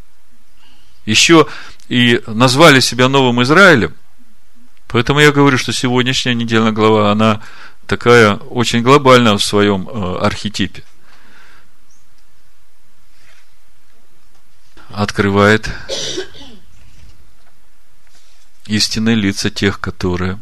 [1.04, 1.46] Еще
[1.88, 3.94] и назвали себя Новым Израилем.
[4.88, 7.42] Поэтому я говорю, что сегодняшняя недельная глава, она
[7.86, 10.82] такая очень глобальная в своем э, архетипе.
[14.90, 15.70] Открывает
[18.66, 20.38] истинные лица тех, которые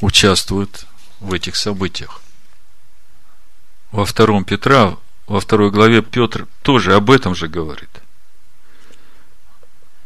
[0.00, 0.86] участвуют
[1.20, 2.22] в этих событиях.
[3.90, 7.90] Во втором Петра, во второй главе Петр тоже об этом же говорит.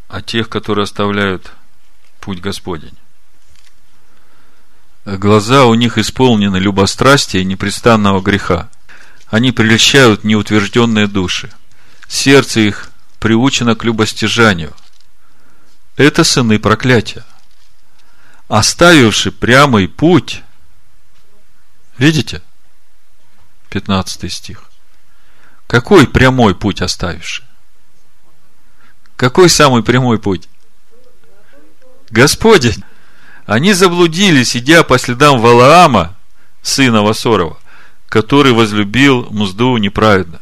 [0.09, 1.53] О тех, которые оставляют
[2.21, 2.97] путь Господень.
[5.05, 8.71] Глаза у них исполнены любострастия и непрестанного греха.
[9.27, 11.51] Они прельщают неутвержденные души.
[12.07, 14.73] Сердце их приучено к любостяжанию.
[15.97, 17.25] Это сыны проклятия.
[18.49, 20.43] Оставивши прямый путь,
[21.99, 22.43] видите?
[23.71, 24.71] 15 стих.
[25.67, 27.43] Какой прямой путь оставивши?
[29.17, 30.49] Какой самый прямой путь?
[32.11, 32.85] Господень.
[33.47, 36.17] Они заблудились, идя по следам Валаама,
[36.63, 37.59] сына Васорова,
[38.09, 40.41] который возлюбил мзду неправедно.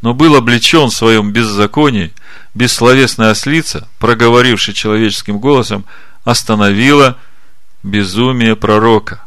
[0.00, 2.12] Но был облечен в своем беззаконии,
[2.54, 5.84] бессловесная ослица, проговорившая человеческим голосом,
[6.24, 7.18] остановила
[7.82, 9.24] безумие пророка.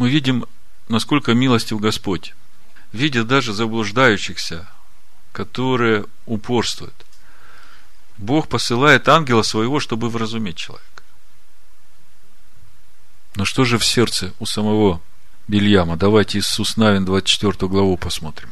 [0.00, 0.46] Мы видим,
[0.88, 2.34] насколько милостив Господь,
[2.90, 4.66] видя даже заблуждающихся,
[5.30, 6.94] которые упорствуют.
[8.16, 11.02] Бог посылает ангела своего, чтобы вразуметь человека.
[13.34, 15.02] Но что же в сердце у самого
[15.48, 15.98] Бельяма?
[15.98, 18.48] Давайте Иисус Навин 24 главу посмотрим.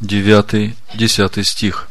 [0.00, 1.88] 9-10 стих.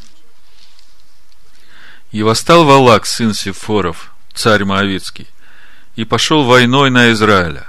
[2.11, 5.29] «И восстал Валак, сын Сифоров, царь Моавицкий,
[5.95, 7.67] и пошел войной на Израиля,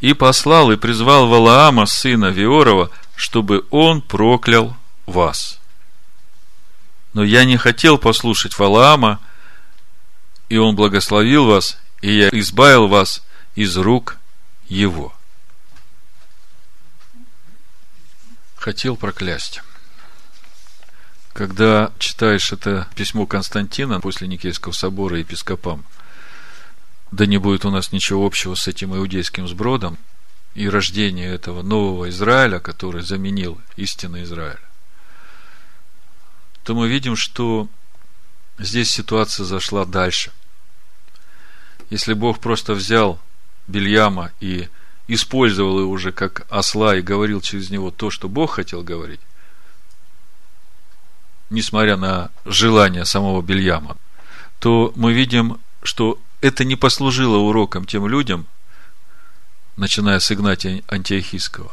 [0.00, 5.58] и послал и призвал Валаама, сына Виорова, чтобы он проклял вас.
[7.12, 9.20] Но я не хотел послушать Валаама,
[10.48, 13.22] и он благословил вас, и я избавил вас
[13.54, 14.18] из рук
[14.68, 15.14] его.
[18.56, 19.62] Хотел проклясть.
[21.32, 25.84] Когда читаешь это письмо Константина после Никейского собора епископам,
[27.14, 29.98] да не будет у нас ничего общего с этим иудейским сбродом
[30.54, 34.60] и рождение этого нового Израиля, который заменил истинный Израиль
[36.64, 37.68] то мы видим, что
[38.58, 40.32] здесь ситуация зашла дальше.
[41.90, 43.20] Если Бог просто взял
[43.68, 44.68] Бельяма и
[45.06, 49.20] использовал его уже как осла и говорил через него то, что Бог хотел говорить,
[51.50, 53.98] несмотря на желание самого Бельяма,
[54.58, 58.46] то мы видим, что это не послужило уроком тем людям,
[59.76, 61.72] начиная с Игнатия Антиохийского,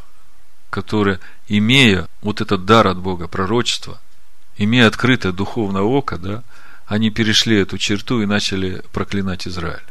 [0.69, 3.99] которые, имея вот этот дар от Бога, пророчество–
[4.57, 6.43] имея открытое духовное око, да,
[6.85, 9.81] они перешли эту черту и начали проклинать Израиль.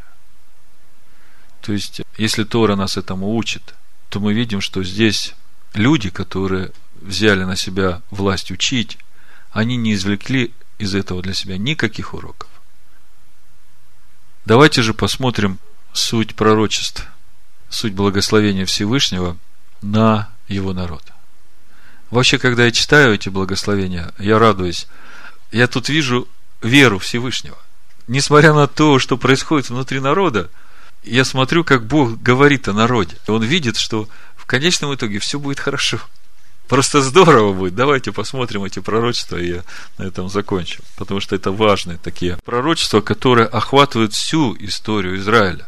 [1.63, 3.75] То есть, если Тора нас этому учит,
[4.09, 5.35] то мы видим, что здесь
[5.75, 8.99] люди, которые взяли на себя власть учить,
[9.51, 12.49] они не извлекли из этого для себя никаких уроков.
[14.51, 15.61] Давайте же посмотрим
[15.93, 17.07] суть пророчеств,
[17.69, 19.37] суть благословения Всевышнего
[19.81, 21.05] на его народ.
[22.11, 24.89] Вообще, когда я читаю эти благословения, я радуюсь.
[25.53, 26.27] Я тут вижу
[26.63, 27.57] веру Всевышнего.
[28.09, 30.51] Несмотря на то, что происходит внутри народа,
[31.05, 33.19] я смотрю, как Бог говорит о народе.
[33.29, 36.01] Он видит, что в конечном итоге все будет хорошо.
[36.71, 37.75] Просто здорово будет.
[37.75, 39.65] Давайте посмотрим эти пророчества, и я
[39.99, 40.85] на этом закончу.
[40.97, 45.67] Потому что это важные такие пророчества, которые охватывают всю историю Израиля.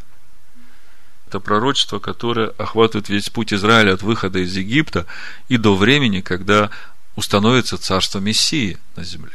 [1.27, 5.07] Это пророчество, которое охватывает весь путь Израиля от выхода из Египта
[5.49, 6.71] и до времени, когда
[7.17, 9.35] установится царство Мессии на земле.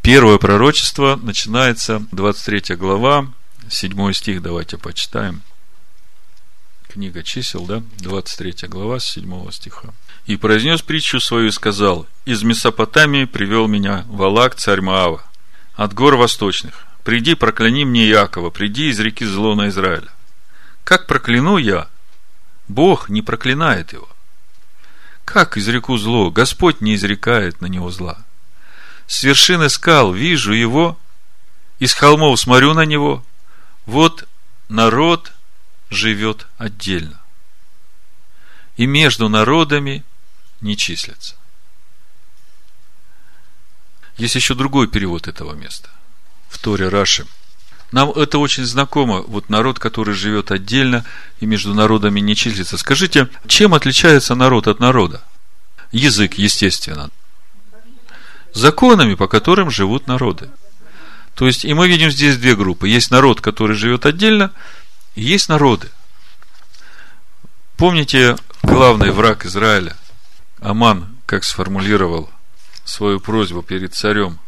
[0.00, 3.26] Первое пророчество начинается, 23 глава,
[3.68, 5.42] 7 стих, давайте почитаем.
[6.92, 9.94] Книга чисел, да, 23 глава, с 7 стиха.
[10.26, 15.24] «И произнес притчу свою и сказал, из Месопотамии привел меня Валак, царь Маава,
[15.74, 20.08] от гор восточных, Приди, прокляни мне Якова, приди из реки зло на Израиля.
[20.84, 21.88] Как прокляну я?
[22.68, 24.08] Бог не проклинает его.
[25.24, 26.30] Как изреку зло?
[26.30, 28.18] Господь не изрекает на него зла.
[29.06, 30.98] С вершины скал вижу его,
[31.78, 33.24] из холмов смотрю на него.
[33.86, 34.28] Вот
[34.68, 35.32] народ
[35.92, 37.20] живет отдельно.
[38.76, 40.04] И между народами
[40.60, 41.36] не числятся.
[44.16, 45.90] Есть еще другой перевод этого места–
[46.52, 47.26] в Торе Раши
[47.92, 49.22] Нам это очень знакомо.
[49.22, 51.04] Вот народ, который живет отдельно
[51.40, 52.76] и между народами не числится.
[52.76, 55.22] Скажите, чем отличается народ от народа?
[55.90, 57.10] Язык, естественно.
[58.52, 60.50] Законами, по которым живут народы.
[61.34, 62.86] То есть, и мы видим здесь две группы.
[62.86, 64.52] Есть народ, который живет отдельно,
[65.14, 65.88] есть народы.
[67.76, 69.96] Помните, главный враг Израиля,
[70.60, 72.30] Аман, как сформулировал
[72.84, 74.38] свою просьбу перед царем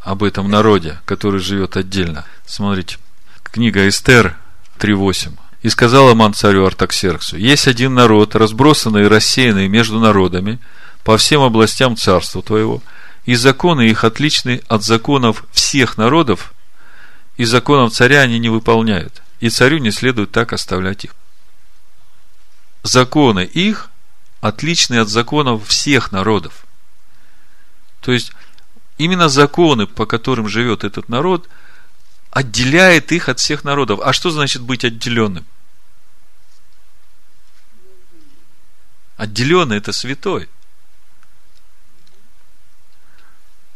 [0.00, 2.24] об этом народе, который живет отдельно.
[2.46, 2.98] Смотрите,
[3.44, 4.36] книга Эстер
[4.78, 5.38] 3.8.
[5.62, 10.58] «И сказал Аман царю Артаксерксу, есть один народ, разбросанный и рассеянный между народами
[11.04, 12.82] по всем областям царства твоего,
[13.24, 16.52] и законы их отличны от законов всех народов,
[17.36, 21.16] и законов царя они не выполняют, и царю не следует так оставлять их.
[22.84, 23.90] Законы их
[24.40, 26.64] отличны от законов всех народов.
[28.00, 28.30] То есть,
[28.98, 31.48] именно законы, по которым живет этот народ,
[32.30, 33.98] отделяет их от всех народов.
[34.04, 35.44] А что значит быть отделенным?
[39.16, 40.48] Отделенный– это святой–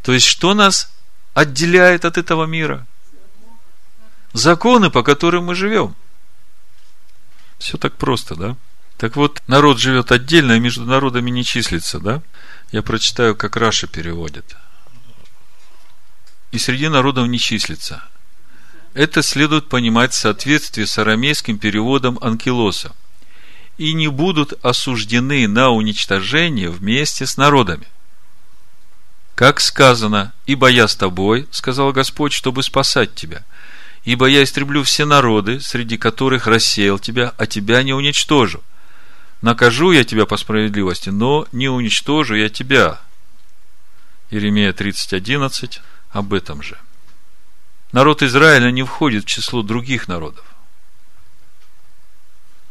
[0.06, 0.92] То есть, что нас
[1.34, 2.86] отделяет от этого мира?
[4.36, 5.96] Законы, по которым мы живем.
[7.58, 8.56] Все так просто, да?
[8.98, 12.22] Так вот, народ живет отдельно, и между народами не числится, да?
[12.70, 14.54] Я прочитаю, как Раша переводит.
[16.52, 18.04] И среди народов не числится.
[18.92, 22.94] Это следует понимать в соответствии с арамейским переводом Анкилоса.
[23.78, 27.86] И не будут осуждены на уничтожение вместе с народами.
[29.34, 33.42] Как сказано, «Ибо я с тобой,— сказал Господь,— чтобы спасать тебя.
[34.06, 38.62] Ибо я истреблю все народы, среди которых рассеял тебя, а тебя не уничтожу.
[39.42, 43.00] Накажу я тебя по справедливости, но не уничтожу я тебя».
[44.30, 45.80] Иеремия 30.11
[46.10, 46.78] об этом же.
[47.90, 50.44] Народ Израиля не входит в число других народов.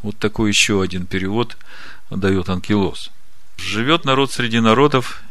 [0.03, 1.57] Вот такой еще один перевод
[2.09, 3.11] дает Анкилос.
[3.57, 5.21] Живет народ среди народов,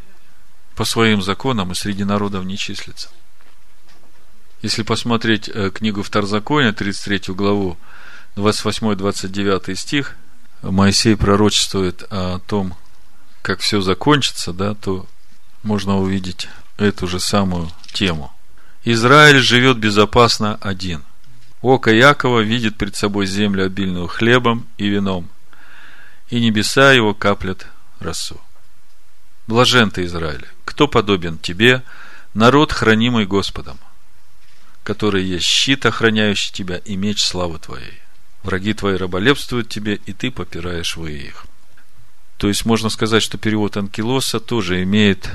[0.75, 3.09] по своим законам и среди народов не числится.
[4.65, 7.77] Если посмотреть э, книгу Второзакония, 33 главу,
[8.35, 10.15] 28-29 стих,
[10.63, 12.75] Моисей пророчествует о том,
[13.43, 15.05] как все закончится, да, то
[15.61, 16.47] можно увидеть
[16.77, 18.33] эту же самую тему.
[18.83, 21.03] Израиль живет безопасно один.
[21.61, 25.29] Око Якова видит пред собой землю обильную хлебом и вином,
[26.31, 27.67] и небеса его каплят
[27.99, 28.41] росу.
[29.45, 31.83] Блажен ты, Израиль, кто подобен тебе,
[32.33, 33.77] народ, хранимый Господом,
[34.85, 37.99] который есть щит, охраняющий тебя, и меч славы твоей.
[38.43, 41.45] Враги твои раболепствуют тебе, и ты попираешь вы их.
[42.37, 45.29] То есть можно сказать, что перевод Анкилоса тоже имеет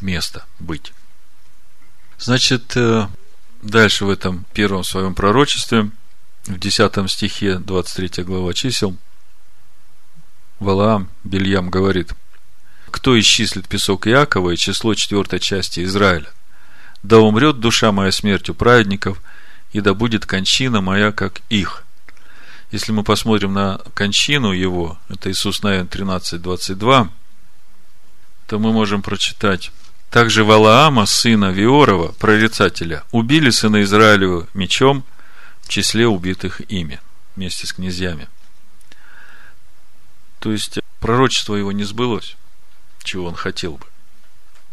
[0.00, 0.92] место быть.
[2.18, 3.06] Значит, э,
[3.60, 5.90] дальше в этом первом своем пророчестве,
[6.46, 8.96] в 10 стихе 23 глава чисел,
[10.58, 12.14] Валаам Бельям говорит–
[12.90, 16.28] кто исчислит песок Иакова и число четвертой части Израиля?
[17.02, 19.20] Да умрет душа моя смертью праведников,
[19.72, 21.84] и да будет кончина моя, как их.
[22.70, 27.08] Если мы посмотрим на кончину его, это Иисус Навин 13, 22,
[28.46, 29.70] то мы можем прочитать.
[30.10, 35.04] Также Валаама, сына Виорова, прорицателя, убили сына Израилева мечом
[35.62, 37.00] в числе убитых ими,
[37.36, 38.28] вместе с князьями.
[40.40, 42.36] То есть, пророчество его не сбылось
[43.04, 43.86] чего он хотел бы.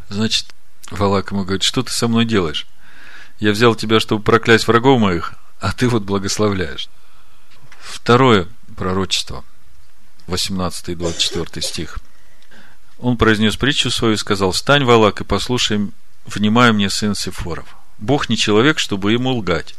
[0.09, 0.53] Значит,
[0.91, 2.67] Валак ему говорит, что ты со мной делаешь?
[3.39, 6.89] Я взял тебя, чтобы проклясть врагов моих, а ты вот благословляешь.
[7.79, 9.43] Второе пророчество,
[10.27, 11.99] 18 и 24 стих.
[12.99, 15.91] Он произнес притчу свою и сказал, «Встань, Валак, и послушай,
[16.25, 17.75] внимай мне, сын Сифоров.
[17.99, 19.75] Бог не человек, чтобы ему лгать,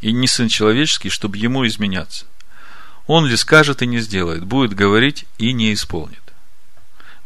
[0.00, 2.26] и не сын человеческий, чтобы ему изменяться.
[3.06, 6.22] Он ли скажет и не сделает, будет говорить и не исполнит.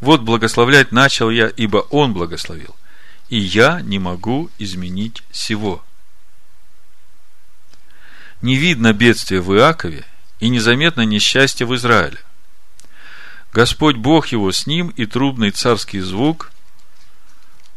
[0.01, 2.75] Вот благословлять начал я, ибо Он благословил.
[3.29, 5.83] И я не могу изменить сего.
[8.41, 10.05] Не видно бедствия в Иакове
[10.41, 12.19] и незаметно несчастье в Израиле.
[13.53, 16.51] Господь Бог его с ним, и трубный царский звук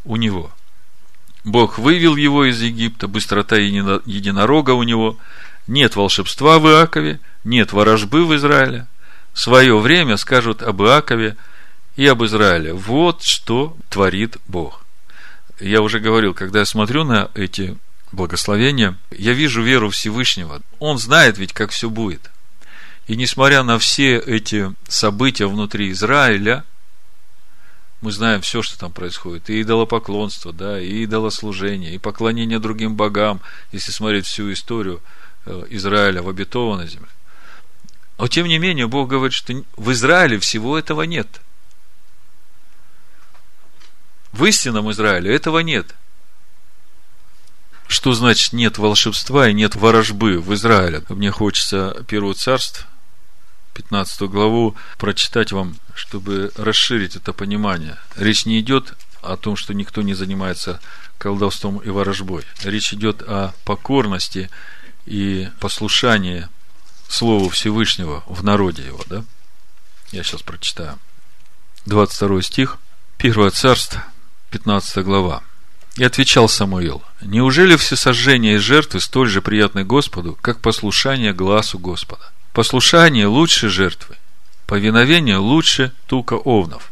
[0.04, 0.52] у него.
[1.44, 5.18] Бог вывел его из Египта, быстрота единорога у него.
[5.68, 8.88] Нет волшебства в Иакове, нет ворожбы в Израиле.
[9.34, 11.38] В свое время скажут об Иакове–
[11.96, 12.74] и об Израиле.
[12.74, 14.85] Вот что творит Бог.
[15.60, 17.78] Я уже говорил, когда я смотрю на эти
[18.12, 20.62] благословения, я вижу веру Всевышнего.
[20.80, 22.32] Он знает ведь, как все будет.
[23.08, 26.64] И несмотря на все эти события внутри Израиля,
[28.02, 29.50] Мы знаем все, что там происходит.
[29.50, 33.42] И идолопоклонство, да, и идолослужение, и поклонение другим богам,
[33.72, 35.02] если смотреть всю историю
[35.46, 37.10] э, Израиля в обетованной земле.
[38.20, 41.42] Но тем не менее, Бог говорит, что в Израиле всего этого нет.
[44.36, 45.96] В истинном Израиле этого нет.
[47.88, 51.04] Что значит нет волшебства и нет ворожбы в Израиле?
[51.08, 52.86] Мне хочется Первого царств,
[53.76, 57.98] 15 главу, прочитать вам, чтобы расширить это понимание.
[58.18, 60.82] Речь не идет о том, что никто не занимается
[61.18, 62.44] колдовством и ворожбой.
[62.62, 64.50] Речь идет о покорности
[65.06, 66.50] и послушании
[67.08, 69.24] Слову Всевышнего в народе его, да?
[70.12, 71.00] Я сейчас прочитаю.
[71.86, 72.78] 22 стих,
[73.18, 74.04] 1 царство,
[74.52, 75.44] 15 глава.
[75.98, 81.80] И отвечал Самуил, неужели все сожжения и жертвы столь же приятны Господу, как послушание глазу
[81.80, 82.32] Господа?
[82.54, 84.18] Послушание лучше жертвы,
[84.68, 86.92] повиновение лучше тука овнов.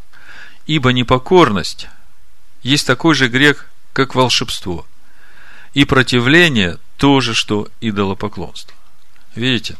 [0.67, 1.87] Ибо непокорность
[2.61, 4.85] есть такой же грех, как волшебство.
[5.73, 8.75] И противление тоже, что идолопоклонство.
[9.35, 9.75] Видите,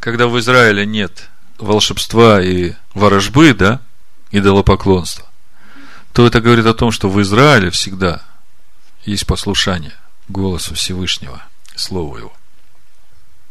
[0.00, 3.80] когда в Израиле нет волшебства и ворожбы, да,
[4.30, 5.27] идолопоклонства,
[6.12, 8.22] то это говорит о том, что в Израиле всегда
[9.04, 9.94] есть послушание
[10.28, 11.42] голосу Всевышнего,
[11.76, 12.32] Слову Его.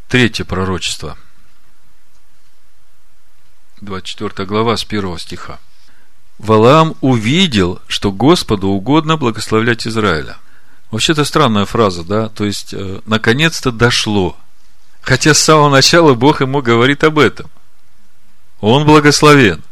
[0.07, 1.17] Третье пророчество.
[3.81, 5.59] 24 глава с 1 стиха.
[6.37, 10.37] Валаам увидел, что Господу угодно благословлять Израиля.
[10.91, 12.29] Вообще это странная фраза, да?
[12.29, 14.37] То есть, э, наконец-то дошло.
[15.01, 17.49] Хотя с самого начала Бог ему говорит об этом.
[18.61, 19.63] Он благословен.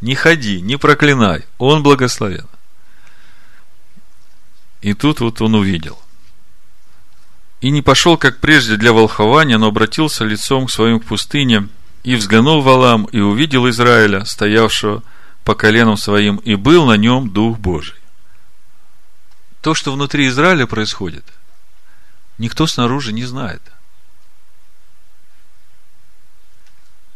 [0.00, 1.44] Не ходи, не проклинай.
[1.58, 2.46] Он благословен.
[4.82, 5.98] И тут вот он увидел.
[7.60, 11.68] И не пошел, как прежде, для волхования, но обратился лицом к своим к пустыне,
[12.04, 15.02] и взглянул Валам, и увидел Израиля, стоявшего
[15.42, 17.98] по коленам своим, и был на нем Дух Божий.
[19.60, 21.24] То, что внутри Израиля происходит,
[22.38, 23.62] никто снаружи не знает.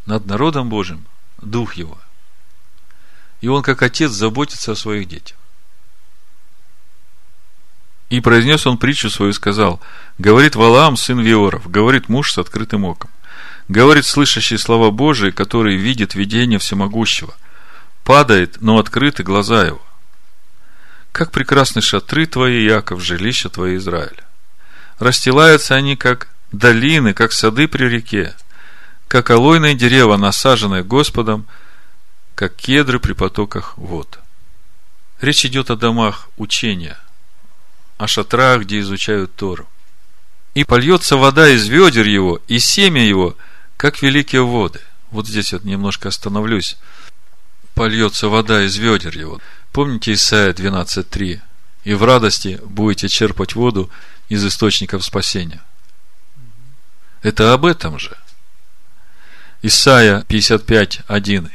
[0.06, 1.06] Над народом Божьим
[1.40, 1.98] Дух Его.
[3.40, 5.36] И Он, как отец, заботится о своих детях.
[8.10, 9.80] И произнес он притчу свою и сказал,
[10.18, 13.08] говорит Валаам, сын Виоров, говорит муж с открытым оком,
[13.68, 17.32] говорит слышащий слова Божии, который видит видение всемогущего,
[18.02, 19.80] падает, но открыты глаза его.
[21.12, 24.24] Как прекрасны шатры твои, Яков, жилища твои, Израиля.
[24.98, 28.34] Расстилаются они, как долины, как сады при реке,
[29.06, 31.46] как алойные дерева, насаженные Господом,
[32.40, 34.18] как кедры при потоках вод.
[35.20, 36.96] Речь идет о домах учения–
[37.98, 39.68] о шатрах, где изучают Тору.
[40.54, 43.36] И польется вода из ведер его, и семя его,
[43.76, 44.80] как великие воды.
[45.10, 46.78] Вот здесь вот немножко остановлюсь.
[47.74, 49.38] Польется вода из ведер его.
[49.70, 51.42] Помните Исайя 12.3?
[51.84, 53.90] И в радости будете черпать воду
[54.30, 55.60] из источников спасения.
[57.20, 58.16] Это об этом же.
[59.60, 61.50] Исайя 55.1.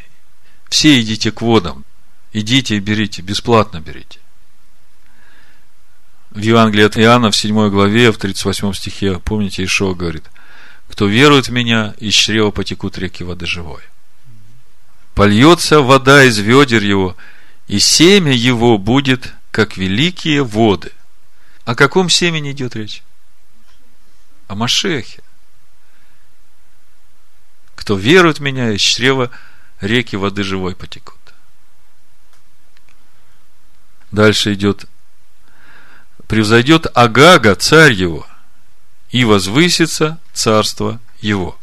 [0.75, 1.85] Все идите к водам.
[2.33, 4.19] Идите и берите, бесплатно берите
[6.31, 10.25] в Евангелии от Иоанна в 7 главе, в 38 стихе, помните, Ишо говорит,
[10.89, 13.83] кто верует в меня, из чрева потекут реки воды живой.
[15.13, 17.15] Польется вода из ведер его,
[17.69, 20.91] и семя его будет, как великие воды.
[21.63, 23.01] О каком семени идет речь?
[24.49, 25.23] О Машехе.
[27.75, 29.31] Кто верует в меня, из чрева
[29.81, 31.19] реки воды живой потекут.
[34.11, 34.85] Дальше идет
[36.27, 38.25] превзойдет Агага, царь его,
[39.09, 41.57] и возвысится царство его.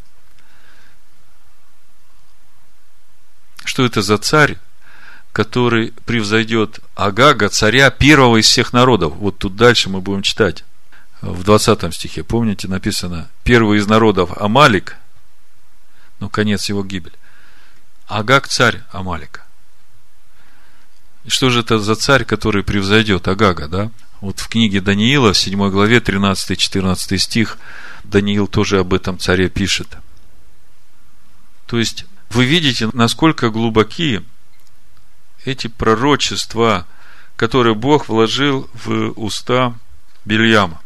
[3.64, 4.58] Что это за царь,
[5.32, 9.14] который превзойдет Агага, царя первого из всех народов?
[9.16, 10.64] Вот тут дальше мы будем читать.
[11.20, 14.96] В 20 стихе, помните, написано, первый из народов Амалик,
[16.18, 17.12] ну, конец его гибель.
[18.18, 19.42] Агаг царь Амалика.
[21.24, 23.90] И что же это за царь, который превзойдет Агага, да?
[24.20, 27.58] Вот в книге Даниила, в 7 главе, 13-14 стих,
[28.04, 29.96] Даниил тоже об этом царе пишет.
[31.66, 34.22] То есть, вы видите, насколько глубоки
[35.44, 36.86] эти пророчества,
[37.36, 39.74] которые Бог вложил в уста
[40.24, 40.80] Бельяма.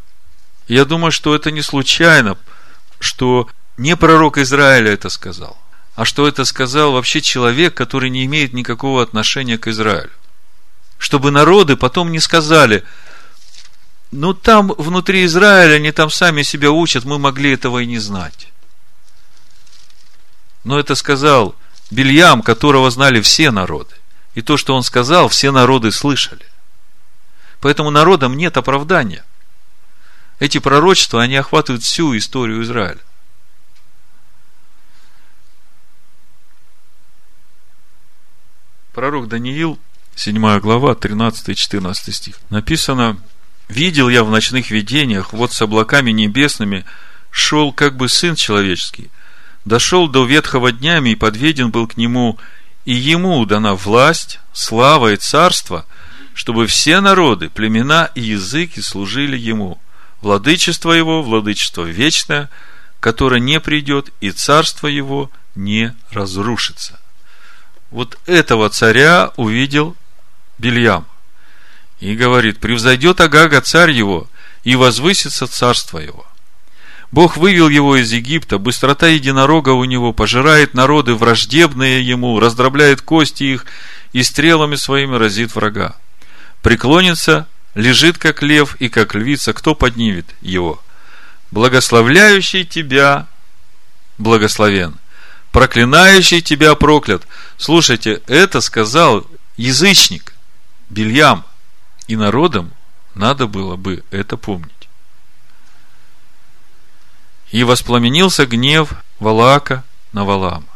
[0.67, 2.37] Я думаю, что это не случайно,
[2.99, 5.57] что не пророк Израиля это сказал,
[5.97, 10.11] а что это сказал вообще человек, который не имеет никакого отношения к Израилю.
[10.97, 12.85] Чтобы народы потом не сказали–
[14.11, 18.47] ну, там внутри Израиля они там сами себя учат, мы могли этого и не знать.
[20.63, 21.55] Но это сказал
[21.91, 23.95] Бельям, которого знали все народы.
[24.33, 26.45] И то, что он сказал, все народы слышали.
[27.59, 29.25] Поэтому народам нет оправдания.
[30.39, 33.01] Эти пророчества, они охватывают всю историю Израиля.
[38.97, 39.77] Пророк Даниил,
[40.15, 42.39] 7 глава, 13 и 14 стих.
[42.49, 43.17] Написано,
[43.69, 46.83] «Видел я в ночных видениях, вот с облаками небесными
[47.29, 49.11] шел как бы Сын Человеческий,
[49.65, 52.39] дошел до ветхого днями и подведен был к Нему,
[52.85, 55.85] и Ему дана власть, слава и царство,
[56.33, 59.79] чтобы все народы, племена и языки служили Ему.
[60.21, 62.49] Владычество Его, владычество вечное,
[62.99, 66.99] которое не придет, и царство Его не разрушится.
[67.91, 69.95] Вот этого царя увидел
[70.57, 71.05] Бельям.
[71.99, 74.27] И говорит, превзойдет Агага царь его,
[74.63, 76.25] и возвысится царство его.
[77.11, 83.43] Бог вывел его из Египта, быстрота единорога у него пожирает народы враждебные ему, раздробляет кости
[83.43, 83.65] их
[84.11, 85.95] и стрелами своими разит врага.
[86.61, 90.83] Преклонится, лежит как лев и как львица, кто поднимет его?
[91.51, 93.27] Благословляющий тебя
[94.17, 94.95] благословен,
[95.57, 97.23] проклинающий тебя проклят.
[97.57, 100.35] Слушайте, это сказал язычник,
[100.91, 101.45] Бельям,
[102.05, 102.73] и народам
[103.15, 104.87] надо было бы это помнить.
[107.49, 109.83] И воспламенился гнев Валаака
[110.13, 110.67] на Валаама.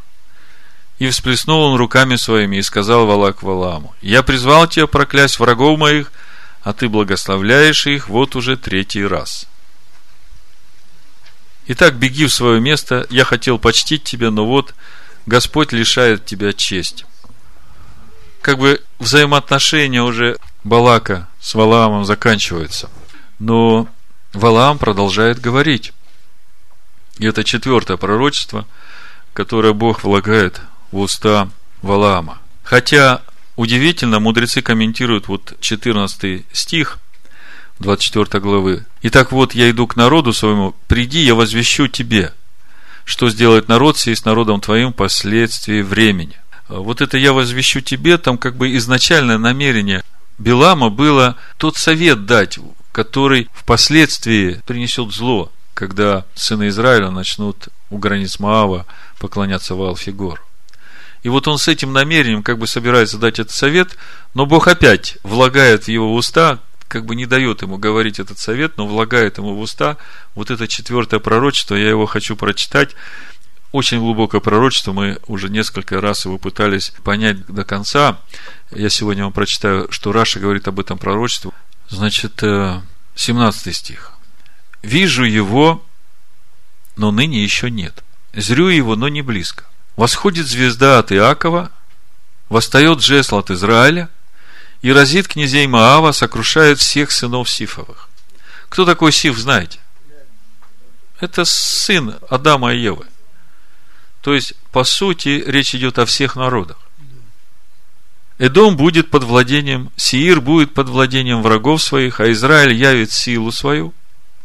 [0.98, 6.12] И всплеснул он руками своими и сказал Валак Валааму, «Я призвал тебя проклясть врагов моих,
[6.64, 9.46] а ты благословляешь их вот уже третий раз».
[11.68, 14.74] Итак, беги в свое место, я хотел почтить тебя, но вот
[15.26, 17.06] Господь лишает тебя чести.
[18.42, 22.90] Как бы взаимоотношения уже Балака с Валаамом заканчиваются.
[23.40, 23.88] Но
[24.34, 25.94] Валаам продолжает говорить.
[27.20, 28.66] И это четвертое пророчество,
[29.34, 31.50] которое Бог влагает в уста
[31.82, 32.40] Валаама.
[32.64, 33.22] Хотя
[33.56, 37.00] удивительно, мудрецы комментируют вот 14 стих
[37.82, 38.86] 24 главы.
[39.02, 42.34] Итак, вот я иду к народу своему, приди, я возвещу тебе,
[43.04, 46.38] что сделает народ сей с народом твоим впоследствии времени.
[46.70, 50.04] Вот это я возвещу тебе, там как бы изначальное намерение
[50.38, 52.58] Билама было тот совет дать,
[52.92, 58.86] который впоследствии принесет зло когда сыны Израиля начнут у границ Маава
[59.20, 60.40] поклоняться Ваалфигор.
[61.24, 63.96] И вот он с этим намерением как бы собирается дать этот совет,
[64.36, 66.60] но Бог опять влагает в его уста,
[66.92, 69.96] как бы не дает ему говорить этот совет, но влагает ему в уста
[70.36, 72.96] вот это четвертое пророчество, я его хочу прочитать.
[73.72, 78.20] Очень глубокое пророчество, мы уже несколько раз его пытались понять до конца.
[78.72, 81.52] Я сегодня вам прочитаю, что Раша говорит об этом пророчестве.
[81.88, 82.44] Значит,
[83.16, 84.12] 17 э, стих.
[84.84, 85.86] Вижу его,
[86.98, 88.04] но ныне еще нет.
[88.34, 89.64] Зрю его, но не близко.
[89.96, 91.72] Восходит звезда от Иакова,
[92.50, 94.10] восстает жезл от Израиля,
[94.82, 98.10] и разит князей Маава, сокрушает всех сынов Сифовых.
[98.70, 99.80] Кто такой Сиф, знаете?
[101.20, 103.06] Это сын Адама и Евы.
[104.22, 106.78] То есть, по сути, речь идет о всех народах.
[108.40, 113.94] Эдом будет под владением, Сиир будет под владением врагов своих, а Израиль явит силу свою–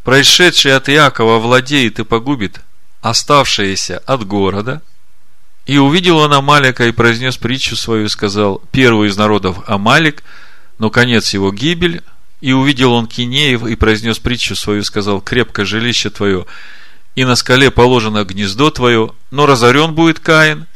[0.06, 2.60] происшедший от Иакова владеет и погубит
[3.00, 4.80] оставшиеся от города.
[5.66, 10.22] И увидел он Амалика и произнес притчу свою и сказал, первый из народов Амалик,
[10.78, 12.02] но конец его гибель.
[12.40, 16.46] И увидел он Кинеев и произнес притчу свою и сказал, крепкое жилище твое,
[17.14, 20.66] и на скале положено гнездо твое, но разорен будет Каин,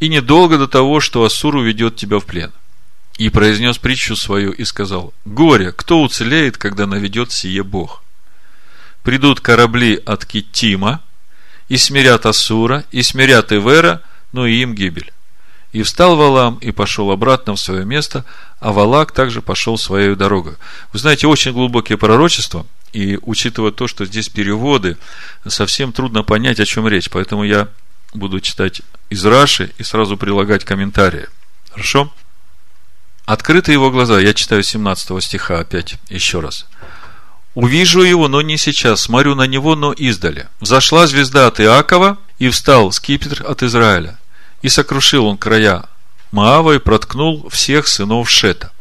[0.00, 2.52] и недолго до того, что Ассур уведет тебя в плен.
[3.18, 8.04] И произнес притчу свою и сказал, горе, кто уцелеет, когда наведет сие Бог?
[9.04, 11.02] придут корабли от Китима,
[11.68, 14.02] и смирят Асура, и смирят Ивера,
[14.32, 15.12] но и им гибель.
[15.72, 18.24] И встал Валам и пошел обратно в свое место,
[18.60, 20.54] а Валак также пошел своей дорогой.
[20.92, 24.96] Вы знаете, очень глубокие пророчества, и учитывая то, что здесь переводы,
[25.46, 27.10] совсем трудно понять, о чем речь.
[27.10, 27.68] Поэтому я
[28.14, 31.26] буду читать из Раши и сразу прилагать комментарии.
[31.72, 32.12] Хорошо?
[33.26, 34.20] Открыты его глаза.
[34.20, 36.66] Я читаю 17 стиха опять, еще раз.
[37.54, 40.48] Увижу его, но не сейчас, смотрю на него, но издали.
[40.60, 44.18] Взошла звезда от Иакова, и встал скипетр от Израиля.
[44.62, 45.84] И сокрушил он края
[46.32, 48.72] Маава и проткнул всех сынов Шета.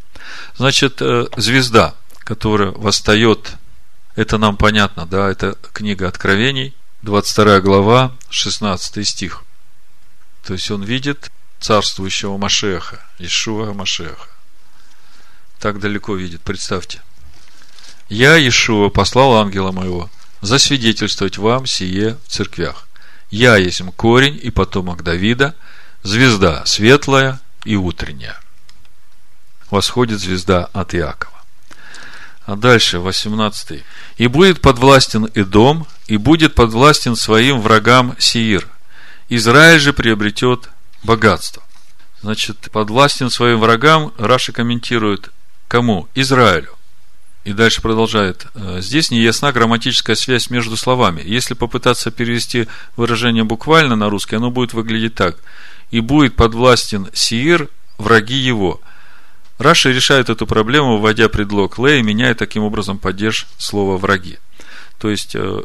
[0.55, 3.53] Значит, э, звезда, которая восстает,
[4.15, 9.43] это нам понятно, да, это книга Откровений, 22 глава, 16 стих.
[10.43, 14.27] То есть он видит царствующего Машеха, Ишуа Машеха.
[15.59, 17.01] Так далеко видит, представьте.
[18.09, 20.09] Я, Иешуа, послал ангела моего
[20.41, 22.87] засвидетельствовать вам сие в церквях.
[23.31, 25.55] Я есть корень и потомок Давида,
[26.03, 28.37] звезда светлая и утренняя.
[29.71, 31.33] восходит звезда от Иакова.
[32.45, 33.83] А дальше, 18.
[34.17, 38.67] «И будет подвластен Идом, и будет подвластен своим врагам Сиир.
[39.29, 40.69] Израиль же приобретет
[41.03, 41.63] богатство».
[42.21, 45.31] Значит, подвластен своим врагам, Раши комментирует,
[45.67, 46.07] кому?
[46.15, 46.77] Израилю.
[47.43, 48.47] И дальше продолжает.
[48.55, 51.21] «Э, здесь не ясна грамматическая связь между словами.
[51.25, 55.37] Если попытаться перевести выражение буквально на русский, оно будет выглядеть так.
[55.91, 58.79] И будет подвластен Сиир, враги его.
[59.57, 64.39] Раши решает эту проблему, вводя предлог ле и меняя таким образом падеж слова враги.
[64.97, 65.63] То есть, э,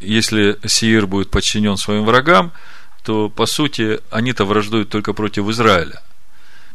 [0.00, 2.52] если Сиир будет подчинен своим врагам,
[3.02, 6.00] то, по сути, они-то враждуют только против Израиля.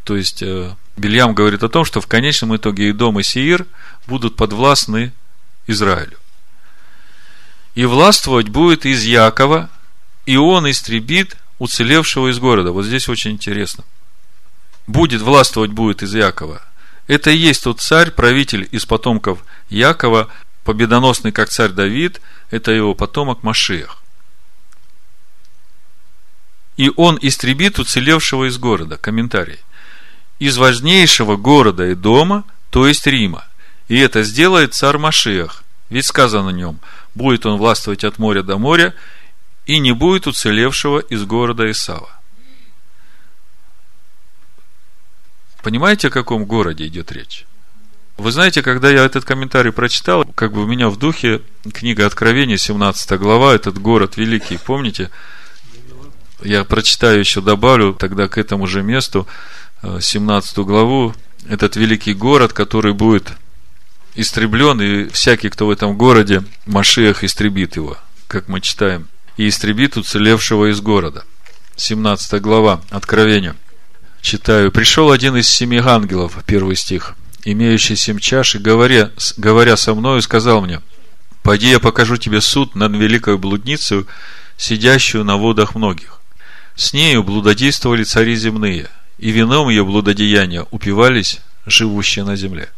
[0.06, 3.66] То есть, э, Бельям говорит о том, что в конечном итоге и Дом, и Сеир
[4.06, 5.12] будут подвластны
[5.66, 6.18] Израилю.
[7.74, 9.70] И властвовать будет из Якова,
[10.28, 12.72] и он истребит уцелевшего из города.
[12.72, 13.84] Вот здесь очень интересно.
[14.86, 16.62] Будет властвовать будет из Якова.
[17.08, 20.30] Это и есть тот царь, правитель из потомков Якова,
[20.64, 24.04] победоносный, как царь Давид, это его потомок Машиах.
[26.78, 28.98] И он истребит уцелевшего из города.
[28.98, 29.60] Комментарий
[30.40, 33.46] из важнейшего города и дома, то есть Рима.
[33.88, 35.64] И это сделает царь Машиах.
[35.90, 36.80] Ведь сказано о нем,
[37.14, 38.94] будет он властвовать от моря до моря,
[39.66, 42.10] и не будет уцелевшего из города Исава.
[45.64, 47.46] Понимаете, о каком городе идет речь?
[48.18, 51.42] Вы знаете, когда я этот комментарий прочитал, как бы у меня в духе
[51.74, 55.10] книга Откровения, 17 глава, этот город великий, помните?
[56.42, 59.28] Я прочитаю еще, добавлю тогда к этому же месту,
[59.82, 61.14] 17 главу,
[61.48, 63.34] этот великий город, который будет
[64.16, 67.98] истреблен, и всякий, кто в этом городе, Машиах истребит его,
[68.28, 69.08] как мы читаем,
[69.38, 71.24] и истребит уцелевшего из города.
[71.76, 73.56] 17 глава, Откровения.
[74.22, 74.72] Читаю.
[74.72, 77.14] «Пришел один из семи ангелов», первый стих,
[77.44, 80.82] имеющий семь чаш, и говоря, говоря со мною, сказал мне,
[81.44, 84.06] «Пойди, я покажу тебе суд над великой блудницей,
[84.58, 86.22] сидящую на водах многих.
[86.76, 92.70] С нею блудодействовали цари земные, и вином ее блудодеяния упивались живущие на земле.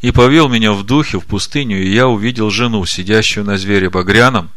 [0.00, 4.50] И повел меня в духе в пустыню, и я увидел жену, сидящую на звере багряном,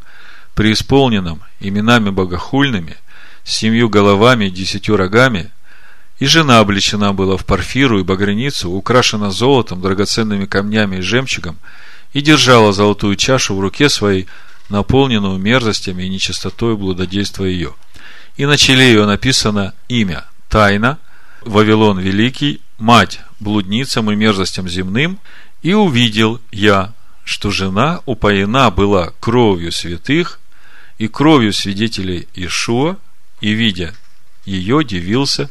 [0.55, 2.97] преисполненном именами богохульными,
[3.43, 5.51] с семью головами и десятью рогами,
[6.17, 11.57] и жена облечена была в парфиру и багряницу, украшена золотом, драгоценными камнями и жемчугом,
[12.13, 14.27] и держала золотую чашу в руке своей,
[14.69, 17.73] наполненную мерзостями и нечистотой блудодейства ее.
[18.37, 20.25] И на челе ее написано имя–
[20.55, 20.99] тайна,
[21.41, 25.19] Вавилон Великий, мать блудницам и мерзостям земным,
[25.61, 26.93] и увидел я,
[27.25, 30.39] что жена упоена была кровью святых
[30.97, 32.95] и кровью свидетелей Ишуа,
[33.41, 33.93] и, видя
[34.45, 35.49] ее, дивился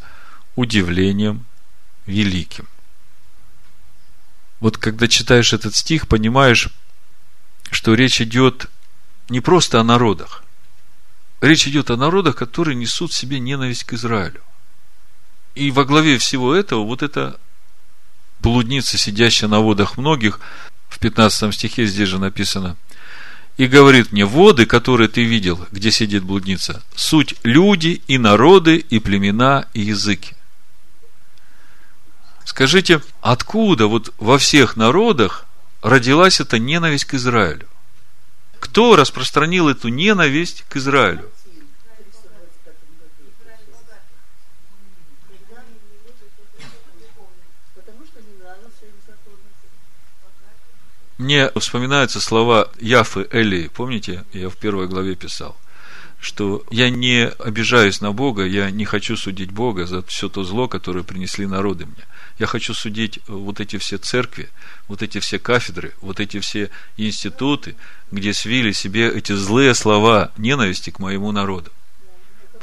[0.56, 1.44] удивлением
[2.06, 2.66] великим.
[4.58, 6.70] Вот когда читаешь этот стих, понимаешь,
[7.70, 8.70] что речь идет
[9.28, 10.44] не просто о народах.
[11.42, 14.40] Речь идет о народах, которые несут в себе ненависть к Израилю.
[15.54, 17.38] И во главе всего этого вот эта
[18.40, 20.40] блудница, сидящая на водах многих,
[20.88, 22.76] в 15 стихе здесь же написано,
[23.56, 28.98] и говорит мне, воды, которые ты видел, где сидит блудница, суть люди и народы, и
[28.98, 30.34] племена, и языки.
[32.44, 35.46] Скажите, откуда вот во всех народах
[35.82, 37.68] родилась эта ненависть к Израилю?
[38.58, 41.30] Кто распространил эту ненависть к Израилю?
[51.16, 53.68] Мне вспоминаются слова Яфы Эли.
[53.68, 55.56] Помните, я в первой главе писал,
[56.18, 60.66] что я не обижаюсь на Бога, я не хочу судить Бога за все то зло,
[60.66, 62.04] которое принесли народы мне.
[62.40, 64.48] Я хочу судить вот эти все церкви,
[64.88, 67.76] вот эти все кафедры, вот эти все институты,
[68.10, 71.70] где свили себе эти злые слова ненависти к моему народу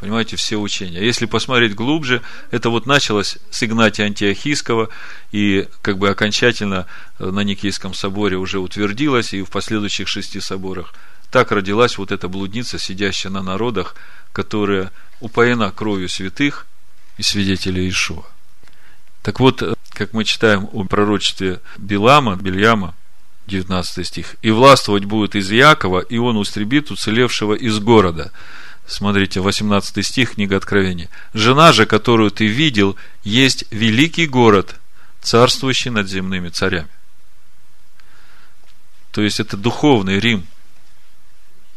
[0.01, 0.99] понимаете, все учения.
[0.99, 4.89] А если посмотреть глубже, это вот началось с Игнатия Антиохийского,
[5.31, 6.87] и как бы окончательно
[7.19, 10.93] на Никейском соборе уже утвердилось, и в последующих шести соборах.
[11.29, 13.95] Так родилась вот эта блудница, сидящая на народах,
[14.33, 16.65] которая упоена кровью святых
[17.17, 18.25] и свидетелей Ишуа.
[19.21, 22.95] Так вот, как мы читаем о пророчестве Билама, Бельяма,
[23.45, 24.35] 19 стих.
[24.41, 28.31] «И властвовать будет из Якова, и он устребит уцелевшего из города».
[28.91, 31.07] Смотрите, 18 стих, книга Откровения.
[31.33, 34.81] «Жена же, которую ты видел, есть великий город,
[35.21, 36.89] царствующий над земными царями».
[39.13, 40.45] То есть, это духовный Рим.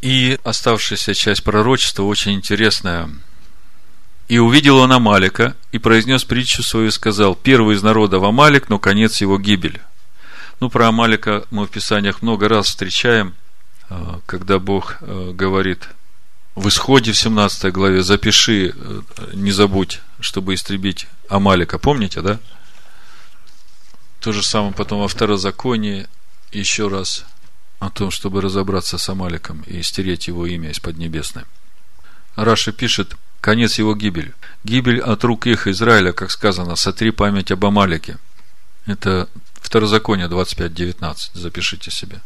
[0.03, 3.09] И оставшаяся часть пророчества очень интересная.
[4.27, 8.69] И увидел он Амалика, и произнес притчу свою, и сказал, первый из народа в Амалик,
[8.69, 9.81] но конец его гибель.
[10.59, 13.35] Ну, про Амалика мы в Писаниях много раз встречаем,
[13.89, 15.89] а, когда Бог э, говорит
[16.55, 19.03] в исходе в 17 главе, запиши, э,
[19.35, 21.79] не забудь, чтобы истребить Амалика.
[21.79, 22.39] Помните, да?
[24.21, 26.07] То же самое потом во второзаконии
[26.53, 27.25] еще раз
[27.81, 31.45] о том, чтобы разобраться с Амаликом и стереть его имя из Поднебесной.
[32.37, 34.33] Раши пишет, конец его гибель.
[34.63, 38.19] Гибель от рук их Израиля, как сказано, сотри память об Амалике.
[38.87, 39.29] Это
[39.65, 42.21] Второзаконие 25.19, запишите себе.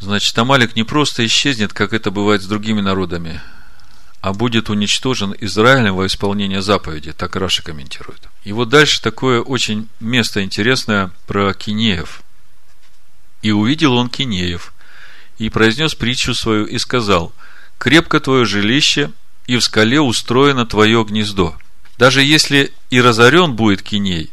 [0.00, 3.40] Значит, Амалик не просто исчезнет, как это бывает с другими народами,
[4.20, 8.28] а будет уничтожен Израилем во исполнение заповеди, так Раши комментирует.
[8.44, 12.22] И вот дальше такое очень место интересное про Кинеев.
[13.42, 14.72] И увидел он Кинеев,
[15.38, 17.32] и произнес притчу свою, и сказал,
[17.78, 19.12] «Крепко твое жилище,
[19.46, 21.56] и в скале устроено твое гнездо.
[21.96, 24.30] Даже если и разорен будет Киней,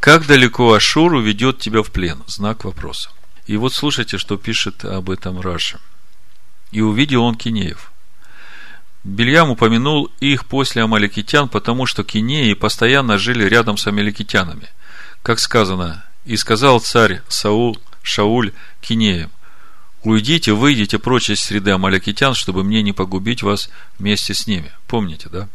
[0.00, 2.22] как далеко Ашур уведет тебя в плен?
[2.26, 3.10] Знак вопроса.
[3.46, 5.80] И вот слушайте, что пишет об этом Раша.
[6.70, 7.92] И увидел он Кинеев.
[9.04, 14.68] Бельям упомянул их после амаликитян, потому что кинеи постоянно жили рядом с амаликитянами.
[15.22, 19.30] Как сказано, и сказал царь Саул, Шауль Кинеем,
[20.04, 24.70] уйдите, выйдите прочь из среды амаликитян, чтобы мне не погубить вас вместе с ними.
[24.86, 25.48] Помните, да?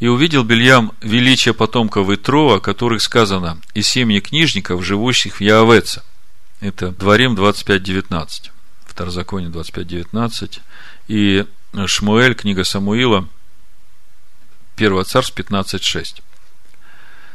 [0.00, 6.02] И увидел Бельям величие потомков Итрова, которых сказано, и семьи книжников, живущих в Яовеце.
[6.60, 8.50] Это Дворим 25.19.
[8.86, 10.60] Второзаконие 25.19.
[11.08, 11.46] И
[11.86, 13.28] Шмуэль, книга Самуила,
[14.76, 16.22] 1 царств 15.6.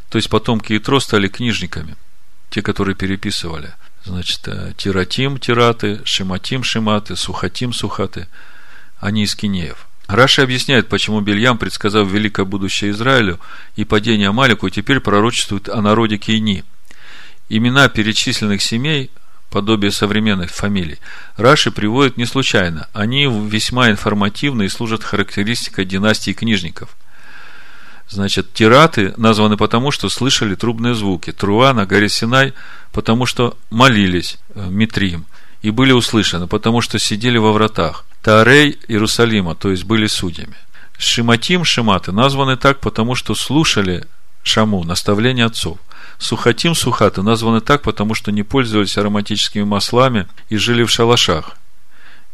[0.10, 1.96] То есть потомки Итро стали книжниками,
[2.50, 3.74] те, которые переписывали.
[4.04, 8.28] Значит, э, Тиратим, Тираты, Шиматим, Шиматы, Сухатим, Сухаты.
[9.00, 9.88] Они из Кинеев.
[10.08, 13.40] Раши объясняет, почему Бельям, предсказав великое будущее Израилю
[13.76, 16.66] и падение Амалику, теперь пророчествует о народе Кейни.
[17.54, 19.12] Имена перечисленных семей
[19.50, 21.00] подобие современных фамилий,
[21.36, 22.88] Раши приводит не случайно.
[22.94, 26.96] Они весьма информативны и служат характеристикой династии книжников.
[28.08, 31.34] Значит, тираты названы потому, что слышали трубные звуки.
[31.34, 32.54] Труа на горе Синай,
[32.94, 35.26] потому что молились э, Митрим
[35.62, 38.06] и были услышаны, потому что сидели во вратах.
[38.22, 40.56] Таарей Иерусалима, то есть были судьями.
[40.98, 44.06] Шиматим, Шиматы названы так, потому что слушали
[44.42, 45.80] Шаму, наставление отцов–
[46.22, 51.58] Сухатим, сухаты названы так, потому что не пользовались ароматическими маслами и жили в шалашах.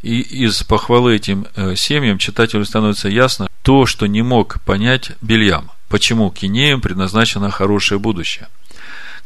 [0.02, 5.72] И из похвалы этим э, семьям читателю становится ясно то, что не мог понять Бельям,
[5.88, 8.50] почему кинеям предназначено хорошее будущее.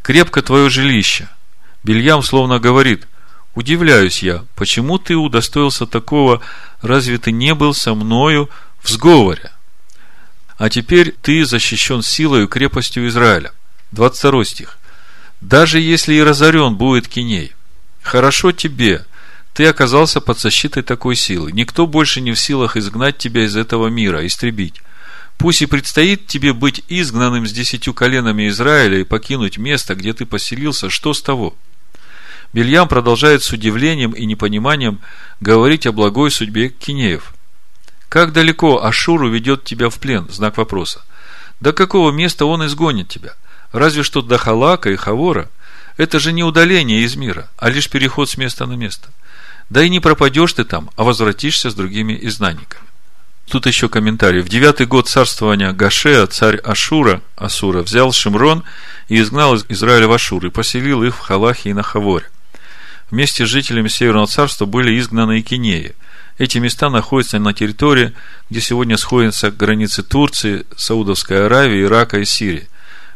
[0.04, 1.28] Крепко твое жилище.
[1.84, 3.08] Бельям словно говорит,
[3.56, 6.40] удивляюсь я, почему ты удостоился такого,
[6.84, 8.48] разве ты не был со мною
[8.80, 9.50] в сговоре?
[10.60, 13.54] А теперь ты защищен силой и крепостью Израиля.
[13.92, 14.78] 22 стих.
[15.42, 17.54] Даже если и разорен будет Киней,
[18.02, 19.06] хорошо тебе,
[19.54, 21.52] ты оказался под защитой такой силы.
[21.52, 24.82] Никто больше не в силах изгнать тебя из этого мира, истребить.
[25.38, 30.26] Пусть и предстоит тебе быть изгнанным с десятью коленами Израиля и покинуть место, где ты
[30.26, 31.56] поселился, что с того?
[32.54, 35.00] Бельям продолжает с удивлением и непониманием
[35.40, 37.34] говорить о благой судьбе Кинеев.
[38.08, 40.28] Как далеко Ашур уведет тебя в плен?
[40.30, 41.02] Знак вопроса.
[41.60, 43.34] До какого места он изгонит тебя?
[43.72, 45.50] Разве что до Халака и Хавора–
[45.98, 49.10] это же не удаление из мира, а лишь переход с места на место.
[49.70, 52.84] Да и не пропадешь ты там, а возвратишься с другими изгнанниками.
[53.50, 54.42] Тут еще комментарий.
[54.42, 58.64] В девятый год царствования Гашея царь Ашура, Асура, взял Шимрон
[59.10, 62.26] и изгнал из Израиля в Ашур и поселил их в Халахе и на Хаворе.
[63.10, 65.96] Вместе с жителями Северного царства были изгнаны и Кинеи.
[66.38, 68.14] Эти места находятся на территории,
[68.50, 72.70] где сегодня сходятся границы Турции, Саудовской Аравии, Ирака и Сирии.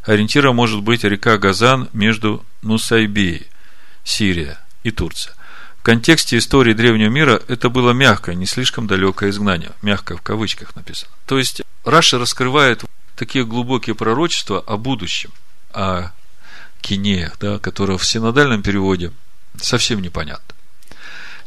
[0.06, 3.47] Ориентиром может быть река Газан между Нусайбией,
[4.03, 5.34] Сирия и Турция.
[5.80, 9.72] В контексте истории древнего мира это было мягкое, не слишком далекое изгнание.
[9.82, 11.12] Мягко в кавычках написано.
[11.26, 12.84] То есть Раша раскрывает
[13.16, 15.32] такие глубокие пророчества о будущем,
[15.74, 16.12] о
[16.82, 19.12] кинеях, да, которые в синодальном переводе
[19.60, 20.56] совсем непонятно.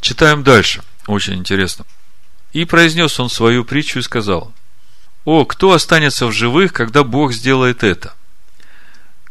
[0.01, 0.83] Читаем дальше.
[1.07, 1.85] Очень интересно.
[2.51, 4.53] И произнес он свою притчу и сказал,
[5.23, 8.13] «О, кто останется в живых, когда Бог сделает это?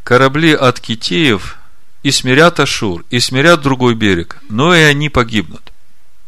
[0.09, 1.59] Корабли от китеев
[2.03, 5.71] и смирят Ашур, и смирят другой берег, но и они погибнут.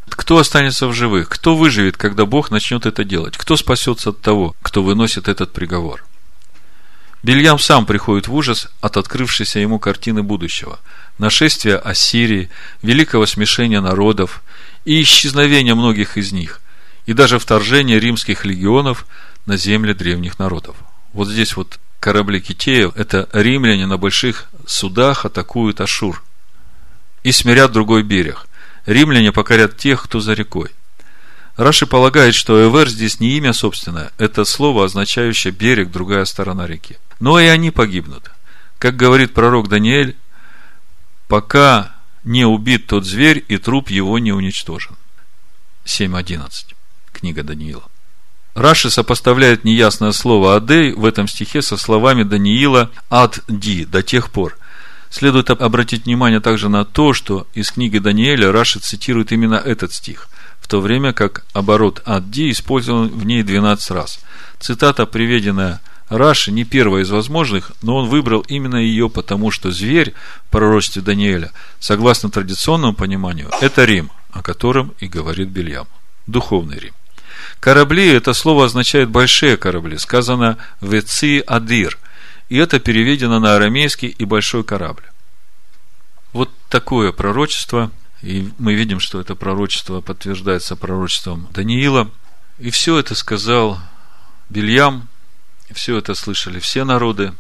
[0.07, 1.31] Кто останется в живых?
[1.31, 3.39] Кто выживет, когда Бог начнет это делать?
[3.39, 6.05] Кто спасется от того, кто выносит этот приговор?
[7.23, 10.79] Бельям сам приходит в ужас от открывшейся ему картины будущего.
[11.17, 12.51] Нашествия Ассирии,
[12.83, 14.43] великого смешения народов
[14.85, 16.61] и исчезновения многих из них,
[17.07, 19.07] и даже вторжение римских легионов
[19.47, 20.77] на земле древних народов.
[21.15, 26.23] Вот здесь вот корабли Китеев– это римляне на больших судах атакуют Ашур
[27.23, 28.47] и смирят другой берег.
[28.87, 30.71] Римляне покорят тех, кто за рекой.
[31.57, 36.97] Раши полагает, что Эвер здесь не имя собственное, это слово, означающее берег, другая сторона реки.
[37.21, 38.31] Но и они погибнут.
[38.79, 40.17] Как говорит пророк Даниэль,
[41.29, 41.95] пока
[42.25, 44.97] не убит тот зверь, и труп его не уничтожен.
[45.85, 46.75] 7.11.
[47.13, 47.85] Книга Даниила.
[48.55, 54.57] Раши сопоставляет неясное слово «адей» в этом стихе со словами Даниила «ад-ди» до тех пор.
[55.09, 60.29] Следует обратить внимание также на то, что из книги Даниэля Раши цитирует именно этот стих,
[60.61, 64.21] в то время как оборот «ад-ди» использован в ней 12 раз.
[64.59, 70.13] Цитата, приведенная Раши, не первая из возможных, но он выбрал именно ее, потому что зверь
[70.47, 75.87] в пророчестве Даниэля, согласно традиционному пониманию, это Рим, о котором и говорит Бельям.
[76.27, 76.95] Духовный Рим.
[77.61, 79.99] Корабли, это слово означает большие корабли.
[79.99, 81.99] Сказано «веци адир».
[82.49, 85.05] И это переведено на арамейский и большой корабль.
[86.33, 87.93] Вот такое пророчество.
[88.23, 92.11] И мы видим, что это пророчество подтверждается пророчеством Даниила.
[92.59, 93.79] И все это сказал
[94.49, 95.09] Бельям.
[95.73, 97.35] Все это слышали все народы.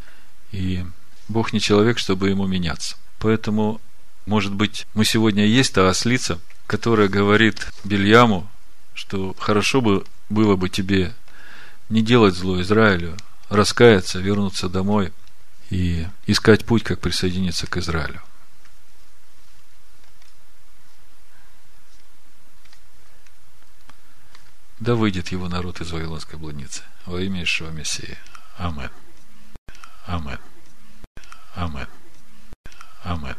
[0.52, 0.84] И
[1.28, 2.96] Бог не человек, чтобы ему меняться.
[3.18, 3.80] Поэтому,
[4.26, 8.48] может быть, мы сегодня есть та ослица, которая говорит Бельяму,
[9.01, 11.14] что хорошо бы было бы тебе
[11.88, 13.16] не делать зло Израилю,
[13.48, 15.11] раскаяться, вернуться домой
[15.70, 18.20] и искать путь, как присоединиться к Израилю.
[24.80, 28.18] Да выйдет его народ из Вавилонской блудницы во имя Ишуа Мессии.
[28.59, 28.90] Амин.
[30.07, 30.38] Амин.
[31.55, 31.88] Амин.
[33.03, 33.36] Амин.